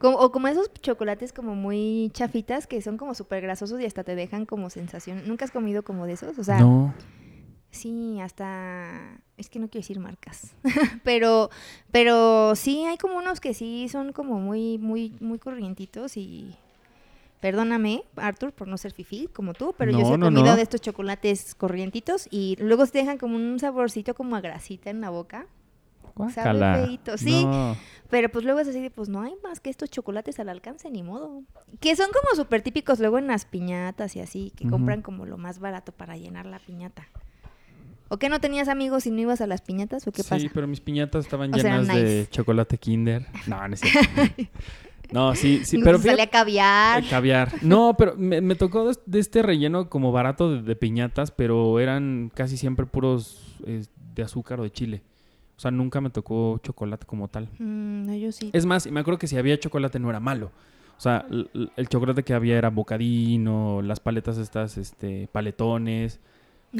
Como- 0.00 0.16
o 0.18 0.32
como 0.32 0.48
esos 0.48 0.72
chocolates 0.80 1.32
como 1.32 1.54
muy 1.54 2.10
chafitas 2.14 2.66
que 2.66 2.80
son 2.80 2.96
como 2.96 3.14
súper 3.14 3.42
grasosos 3.42 3.80
y 3.80 3.84
hasta 3.84 4.02
te 4.02 4.14
dejan 4.14 4.46
como 4.46 4.70
sensación. 4.70 5.22
¿Nunca 5.26 5.44
has 5.44 5.50
comido 5.50 5.82
como 5.82 6.06
de 6.06 6.14
esos? 6.14 6.38
O 6.38 6.44
sea, 6.44 6.58
no. 6.58 6.94
sí, 7.70 8.18
hasta... 8.20 9.20
Es 9.36 9.48
que 9.50 9.58
no 9.58 9.68
quiero 9.68 9.82
decir 9.82 10.00
marcas. 10.00 10.54
pero, 11.04 11.50
pero 11.92 12.54
sí, 12.56 12.84
hay 12.86 12.96
como 12.96 13.18
unos 13.18 13.40
que 13.40 13.52
sí 13.54 13.88
son 13.90 14.12
como 14.12 14.40
muy, 14.40 14.78
muy, 14.78 15.14
muy 15.20 15.38
corrientitos 15.38 16.16
y... 16.16 16.56
Perdóname, 17.40 18.02
Arthur, 18.16 18.52
por 18.52 18.68
no 18.68 18.76
ser 18.76 18.92
fifí 18.92 19.26
como 19.32 19.54
tú, 19.54 19.74
pero 19.78 19.92
yo 19.92 20.04
sí 20.04 20.12
he 20.12 20.18
no, 20.18 20.26
comido 20.26 20.44
no. 20.44 20.56
de 20.56 20.62
estos 20.62 20.82
chocolates 20.82 21.54
corrientitos 21.54 22.28
y 22.30 22.56
luego 22.60 22.84
se 22.84 22.98
dejan 22.98 23.16
como 23.16 23.36
un 23.36 23.58
saborcito 23.58 24.14
como 24.14 24.36
a 24.36 24.42
grasita 24.42 24.90
en 24.90 25.00
la 25.00 25.08
boca. 25.08 25.46
Guácala. 26.24 26.84
feíto, 26.84 27.18
sí. 27.18 27.44
No. 27.44 27.76
Pero 28.10 28.28
pues 28.28 28.44
luego 28.44 28.60
es 28.60 28.68
así 28.68 28.80
de, 28.80 28.90
pues 28.90 29.08
no 29.08 29.22
hay 29.22 29.34
más 29.42 29.60
que 29.60 29.70
estos 29.70 29.88
chocolates 29.88 30.40
al 30.40 30.48
alcance, 30.48 30.90
ni 30.90 31.02
modo. 31.02 31.44
Que 31.78 31.94
son 31.94 32.08
como 32.08 32.34
súper 32.34 32.60
típicos 32.60 32.98
luego 32.98 33.18
en 33.18 33.28
las 33.28 33.44
piñatas 33.44 34.16
y 34.16 34.20
así, 34.20 34.52
que 34.56 34.68
compran 34.68 35.00
como 35.00 35.26
lo 35.26 35.38
más 35.38 35.60
barato 35.60 35.92
para 35.92 36.16
llenar 36.16 36.46
la 36.46 36.58
piñata. 36.58 37.06
¿O 38.08 38.18
qué 38.18 38.28
no 38.28 38.40
tenías 38.40 38.66
amigos 38.66 39.06
y 39.06 39.12
no 39.12 39.20
ibas 39.20 39.40
a 39.40 39.46
las 39.46 39.62
piñatas 39.62 40.04
o 40.08 40.10
qué 40.10 40.24
sí, 40.24 40.28
pasa? 40.28 40.46
pero 40.52 40.66
mis 40.66 40.80
piñatas 40.80 41.24
estaban 41.24 41.54
O 41.54 41.56
llenas 41.56 41.86
de 41.86 42.26
chocolate 42.28 42.76
Kinder. 42.76 43.24
No, 43.46 43.68
no 43.68 43.74
es 43.74 43.80
cierto. 43.80 44.48
No, 45.12 45.34
sí, 45.36 45.60
sí, 45.64 45.78
pero 45.78 45.96
Salía 46.00 46.26
caviar. 46.26 47.04
El 47.04 47.08
caviar. 47.08 47.52
No, 47.62 47.94
pero 47.96 48.16
me, 48.16 48.40
me 48.40 48.56
tocó 48.56 48.88
de, 48.88 48.98
de 49.06 49.20
este 49.20 49.42
relleno 49.42 49.88
como 49.88 50.10
barato 50.10 50.52
de, 50.52 50.62
de 50.62 50.74
piñatas, 50.74 51.30
pero 51.30 51.78
eran 51.78 52.32
casi 52.34 52.56
siempre 52.56 52.84
puros 52.84 53.56
eh, 53.64 53.84
de 54.16 54.22
azúcar 54.24 54.58
o 54.58 54.64
de 54.64 54.72
chile. 54.72 55.02
O 55.60 55.62
sea, 55.62 55.70
nunca 55.70 56.00
me 56.00 56.08
tocó 56.08 56.56
chocolate 56.62 57.04
como 57.04 57.28
tal. 57.28 57.44
Mm, 57.58 58.06
no, 58.06 58.14
yo 58.14 58.32
sí. 58.32 58.48
Es 58.54 58.64
más, 58.64 58.86
y 58.86 58.90
me 58.90 59.00
acuerdo 59.00 59.18
que 59.18 59.26
si 59.26 59.36
había 59.36 59.60
chocolate 59.60 59.98
no 59.98 60.08
era 60.08 60.18
malo. 60.18 60.52
O 60.96 61.00
sea, 61.02 61.26
el 61.76 61.88
chocolate 61.90 62.22
que 62.22 62.32
había 62.32 62.56
era 62.56 62.70
bocadino, 62.70 63.82
las 63.82 64.00
paletas 64.00 64.38
estas, 64.38 64.78
este, 64.78 65.28
paletones. 65.32 66.18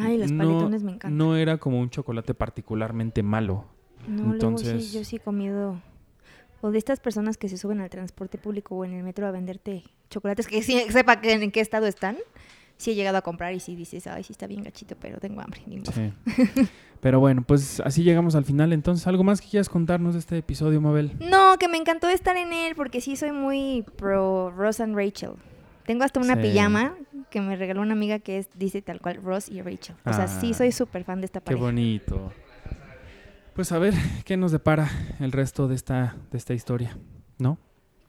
Ay, 0.00 0.16
los 0.16 0.32
No- 0.32 0.44
paletones 0.44 0.82
me 0.82 0.92
encantan. 0.92 1.18
No 1.18 1.36
era 1.36 1.58
como 1.58 1.78
un 1.78 1.90
chocolate 1.90 2.32
particularmente 2.32 3.22
malo. 3.22 3.66
No, 4.08 4.22
luego 4.22 4.32
entonces- 4.32 4.86
sí, 4.88 4.98
yo 4.98 5.04
sí 5.04 5.16
he 5.16 5.20
comido. 5.20 5.78
O 6.62 6.70
de 6.70 6.78
estas 6.78 7.00
personas 7.00 7.36
que 7.36 7.50
se 7.50 7.58
suben 7.58 7.80
al 7.82 7.90
transporte 7.90 8.38
público 8.38 8.76
o 8.76 8.86
en 8.86 8.94
el 8.94 9.02
metro 9.02 9.26
a 9.26 9.30
venderte 9.30 9.82
chocolates 10.08 10.46
que 10.46 10.62
sí 10.62 10.80
sepa 10.88 11.20
que 11.20 11.32
en 11.34 11.50
qué 11.50 11.60
estado 11.60 11.86
están. 11.86 12.16
Sí 12.80 12.92
he 12.92 12.94
llegado 12.94 13.18
a 13.18 13.22
comprar 13.22 13.52
y 13.52 13.60
sí 13.60 13.76
dices, 13.76 14.06
ay, 14.06 14.22
sí 14.24 14.32
está 14.32 14.46
bien 14.46 14.62
gachito, 14.62 14.96
pero 14.98 15.18
tengo 15.20 15.40
hambre. 15.42 15.60
ni 15.66 15.76
modo". 15.78 15.92
Sí. 15.92 16.12
Pero 17.00 17.18
bueno, 17.20 17.42
pues 17.46 17.80
así 17.80 18.02
llegamos 18.02 18.34
al 18.34 18.44
final. 18.44 18.72
Entonces, 18.74 19.06
¿algo 19.06 19.24
más 19.24 19.40
que 19.40 19.48
quieras 19.48 19.68
contarnos 19.70 20.12
de 20.14 20.20
este 20.20 20.36
episodio, 20.38 20.80
Mabel? 20.82 21.12
No, 21.20 21.56
que 21.58 21.66
me 21.66 21.78
encantó 21.78 22.08
estar 22.10 22.36
en 22.36 22.52
él 22.52 22.74
porque 22.76 23.00
sí 23.00 23.16
soy 23.16 23.32
muy 23.32 23.84
pro 23.96 24.50
Ross 24.50 24.80
and 24.80 24.94
Rachel. 24.94 25.30
Tengo 25.86 26.04
hasta 26.04 26.20
una 26.20 26.34
Sí. 26.36 26.42
pijama 26.42 26.94
que 27.30 27.40
me 27.40 27.56
regaló 27.56 27.80
una 27.80 27.92
amiga 27.92 28.18
que 28.18 28.36
es, 28.38 28.48
dice 28.54 28.82
tal 28.82 29.00
cual 29.00 29.16
Ross 29.22 29.48
y 29.48 29.62
Rachel. 29.62 29.96
O 30.04 30.12
sea, 30.12 30.26
sí 30.28 30.50
Ah, 30.52 30.54
soy 30.58 30.72
súper 30.72 31.04
fan 31.04 31.20
de 31.20 31.26
esta 31.26 31.40
Qué 31.40 31.44
pareja. 31.46 31.62
bonito. 31.64 32.32
Pues 33.54 33.72
a 33.72 33.78
ver, 33.78 33.94
¿qué 34.24 34.36
nos 34.36 34.52
depara 34.52 34.88
el 35.20 35.32
resto 35.32 35.68
de 35.68 35.74
esta, 35.76 36.16
de 36.30 36.38
esta 36.38 36.54
historia? 36.54 36.98
¿No? 37.38 37.58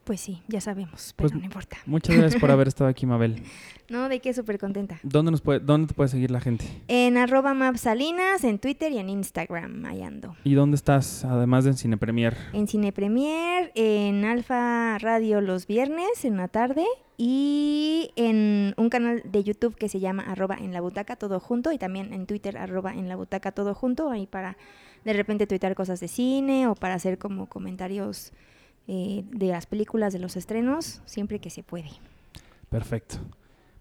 Pues 0.04 0.20
sí, 0.20 0.42
ya 0.48 0.60
sabemos, 0.60 1.14
pero 1.16 1.28
Pues- 1.30 1.38
no 1.40 1.44
importa. 1.44 1.76
Muchas 1.86 2.16
gracias 2.16 2.40
por 2.40 2.50
haber 2.50 2.66
estado 2.68 2.90
aquí, 2.90 3.06
Mabel. 3.06 3.42
No, 3.88 4.08
de 4.08 4.20
qué 4.20 4.32
súper 4.34 4.58
contenta. 4.58 4.98
¿Dónde, 5.02 5.30
nos 5.30 5.40
puede, 5.42 5.60
¿Dónde 5.60 5.86
te 5.88 5.94
puede 5.94 6.08
seguir 6.08 6.30
la 6.30 6.40
gente? 6.40 6.64
En 6.88 7.16
arroba 7.16 7.54
mapsalinas, 7.54 8.42
en 8.42 8.58
Twitter 8.58 8.90
y 8.92 8.98
en 8.98 9.08
Instagram, 9.10 9.84
ahí 9.84 10.02
ando. 10.02 10.34
¿Y 10.44 10.54
dónde 10.54 10.76
estás, 10.76 11.24
además 11.24 11.64
de 11.64 11.70
en 11.70 11.76
Cine 11.76 11.96
Premier? 11.98 12.36
En 12.52 12.66
Cine 12.66 12.92
Premier, 12.92 13.70
en 13.74 14.24
Alfa 14.24 14.98
Radio 14.98 15.40
los 15.40 15.66
viernes 15.66 16.24
en 16.24 16.36
la 16.36 16.48
tarde 16.48 16.84
y 17.18 18.10
en 18.16 18.74
un 18.76 18.88
canal 18.88 19.22
de 19.24 19.44
YouTube 19.44 19.76
que 19.76 19.88
se 19.88 20.00
llama 20.00 20.24
arroba 20.26 20.56
en 20.58 20.72
la 20.72 20.80
butaca 20.80 21.14
todo 21.16 21.38
junto 21.38 21.70
y 21.70 21.78
también 21.78 22.12
en 22.12 22.26
Twitter 22.26 22.56
arroba 22.58 22.92
en 22.94 23.08
la 23.08 23.16
butaca 23.16 23.52
todo 23.52 23.74
junto 23.74 24.10
ahí 24.10 24.26
para 24.26 24.56
de 25.04 25.12
repente 25.12 25.46
tuitar 25.46 25.74
cosas 25.74 26.00
de 26.00 26.08
cine 26.08 26.66
o 26.66 26.74
para 26.74 26.94
hacer 26.94 27.18
como 27.18 27.46
comentarios 27.46 28.32
eh, 28.88 29.24
de 29.30 29.46
las 29.48 29.66
películas, 29.66 30.12
de 30.12 30.18
los 30.18 30.36
estrenos, 30.36 31.00
siempre 31.04 31.38
que 31.38 31.50
se 31.50 31.62
puede. 31.62 31.90
Perfecto. 32.68 33.16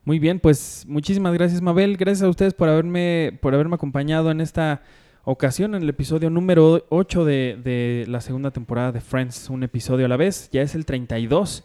Muy 0.04 0.20
bien, 0.20 0.40
pues 0.40 0.86
muchísimas 0.88 1.34
gracias, 1.34 1.62
Mabel. 1.62 1.98
Gracias 1.98 2.24
a 2.24 2.30
ustedes 2.30 2.54
por 2.54 2.70
haberme, 2.70 3.38
por 3.42 3.54
haberme 3.54 3.76
acompañado 3.76 4.32
en 4.32 4.42
esta 4.42 4.82
ocasión, 5.24 5.76
en 5.76 5.84
el 5.84 5.90
episodio 5.90 6.30
número 6.30 6.86
8 6.90 7.26
de, 7.26 7.60
de 7.64 8.06
la 8.08 8.22
segunda 8.22 8.52
temporada 8.52 8.92
de 8.92 9.02
Friends, 9.02 9.50
un 9.50 9.64
episodio 9.64 10.06
a 10.06 10.10
la 10.10 10.18
vez. 10.18 10.50
Ya 10.52 10.62
es 10.62 10.76
el 10.76 10.86
32 10.86 11.64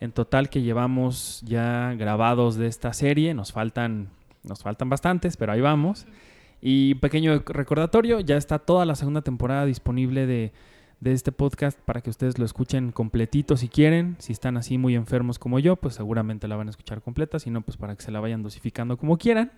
en 0.00 0.12
total 0.12 0.48
que 0.48 0.62
llevamos 0.62 1.42
ya 1.44 1.94
grabados 1.94 2.56
de 2.56 2.66
esta 2.66 2.92
serie. 2.92 3.34
Nos 3.34 3.52
faltan, 3.52 4.10
nos 4.44 4.62
faltan 4.62 4.88
bastantes, 4.88 5.36
pero 5.36 5.52
ahí 5.52 5.60
vamos. 5.60 6.06
Y 6.60 6.94
pequeño 6.96 7.42
recordatorio, 7.46 8.20
ya 8.20 8.36
está 8.36 8.58
toda 8.58 8.84
la 8.84 8.96
segunda 8.96 9.22
temporada 9.22 9.64
disponible 9.64 10.26
de, 10.26 10.52
de 11.00 11.12
este 11.12 11.30
podcast 11.30 11.78
para 11.80 12.00
que 12.00 12.10
ustedes 12.10 12.38
lo 12.38 12.44
escuchen 12.44 12.92
completito 12.92 13.56
si 13.56 13.68
quieren. 13.68 14.16
Si 14.18 14.32
están 14.32 14.56
así 14.56 14.78
muy 14.78 14.94
enfermos 14.94 15.38
como 15.38 15.58
yo, 15.58 15.76
pues 15.76 15.94
seguramente 15.94 16.48
la 16.48 16.56
van 16.56 16.68
a 16.68 16.70
escuchar 16.70 17.02
completa. 17.02 17.38
Si 17.38 17.50
no, 17.50 17.60
pues 17.60 17.76
para 17.76 17.94
que 17.94 18.02
se 18.02 18.10
la 18.10 18.20
vayan 18.20 18.42
dosificando 18.42 18.96
como 18.96 19.18
quieran. 19.18 19.52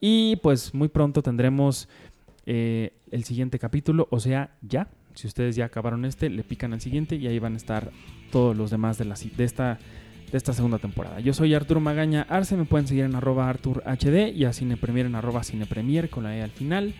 Y 0.00 0.36
pues 0.36 0.72
muy 0.72 0.88
pronto 0.88 1.22
tendremos 1.22 1.88
eh, 2.46 2.92
el 3.10 3.24
siguiente 3.24 3.58
capítulo, 3.58 4.08
o 4.10 4.20
sea, 4.20 4.56
ya. 4.62 4.88
Si 5.14 5.26
ustedes 5.26 5.56
ya 5.56 5.66
acabaron 5.66 6.04
este, 6.04 6.30
le 6.30 6.44
pican 6.44 6.72
al 6.72 6.80
siguiente 6.80 7.16
y 7.16 7.26
ahí 7.26 7.38
van 7.38 7.54
a 7.54 7.56
estar 7.56 7.90
todos 8.30 8.56
los 8.56 8.70
demás 8.70 8.96
de, 8.96 9.04
la, 9.04 9.16
de, 9.16 9.44
esta, 9.44 9.78
de 10.30 10.38
esta 10.38 10.52
segunda 10.52 10.78
temporada. 10.78 11.20
Yo 11.20 11.34
soy 11.34 11.52
Arturo 11.52 11.80
Magaña 11.80 12.22
Arce, 12.28 12.56
me 12.56 12.64
pueden 12.64 12.86
seguir 12.86 13.04
en 13.04 13.16
arroba 13.16 13.48
ArturHD 13.48 14.32
y 14.34 14.44
a 14.44 14.52
Cinepremier 14.52 15.06
en 15.06 15.16
arroba 15.16 15.42
Cinepremier 15.42 16.08
con 16.08 16.24
la 16.24 16.36
E 16.36 16.42
al 16.42 16.52
final. 16.52 16.94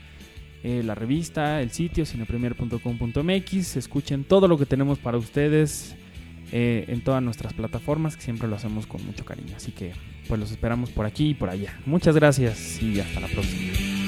Eh, 0.63 0.83
la 0.85 0.95
revista, 0.95 1.63
el 1.63 1.71
sitio 1.71 2.05
cinepremier.com.mx. 2.05 3.77
Escuchen 3.77 4.25
todo 4.25 4.49
lo 4.49 4.59
que 4.59 4.67
tenemos 4.67 4.99
para 4.99 5.19
ustedes 5.19 5.95
eh, 6.53 6.85
en 6.89 7.03
todas 7.03 7.23
nuestras 7.23 7.53
plataformas, 7.53 8.17
que 8.17 8.23
siempre 8.23 8.49
lo 8.49 8.57
hacemos 8.57 8.87
con 8.87 9.05
mucho 9.05 9.25
cariño. 9.25 9.55
Así 9.57 9.73
que 9.73 9.93
pues 10.29 10.39
los 10.39 10.51
esperamos 10.51 10.91
por 10.91 11.07
aquí 11.07 11.31
y 11.31 11.35
por 11.35 11.51
allá. 11.51 11.79
Muchas 11.87 12.15
gracias 12.15 12.81
y 12.83 13.01
hasta 13.01 13.21
la 13.21 13.29
próxima. 13.29 14.00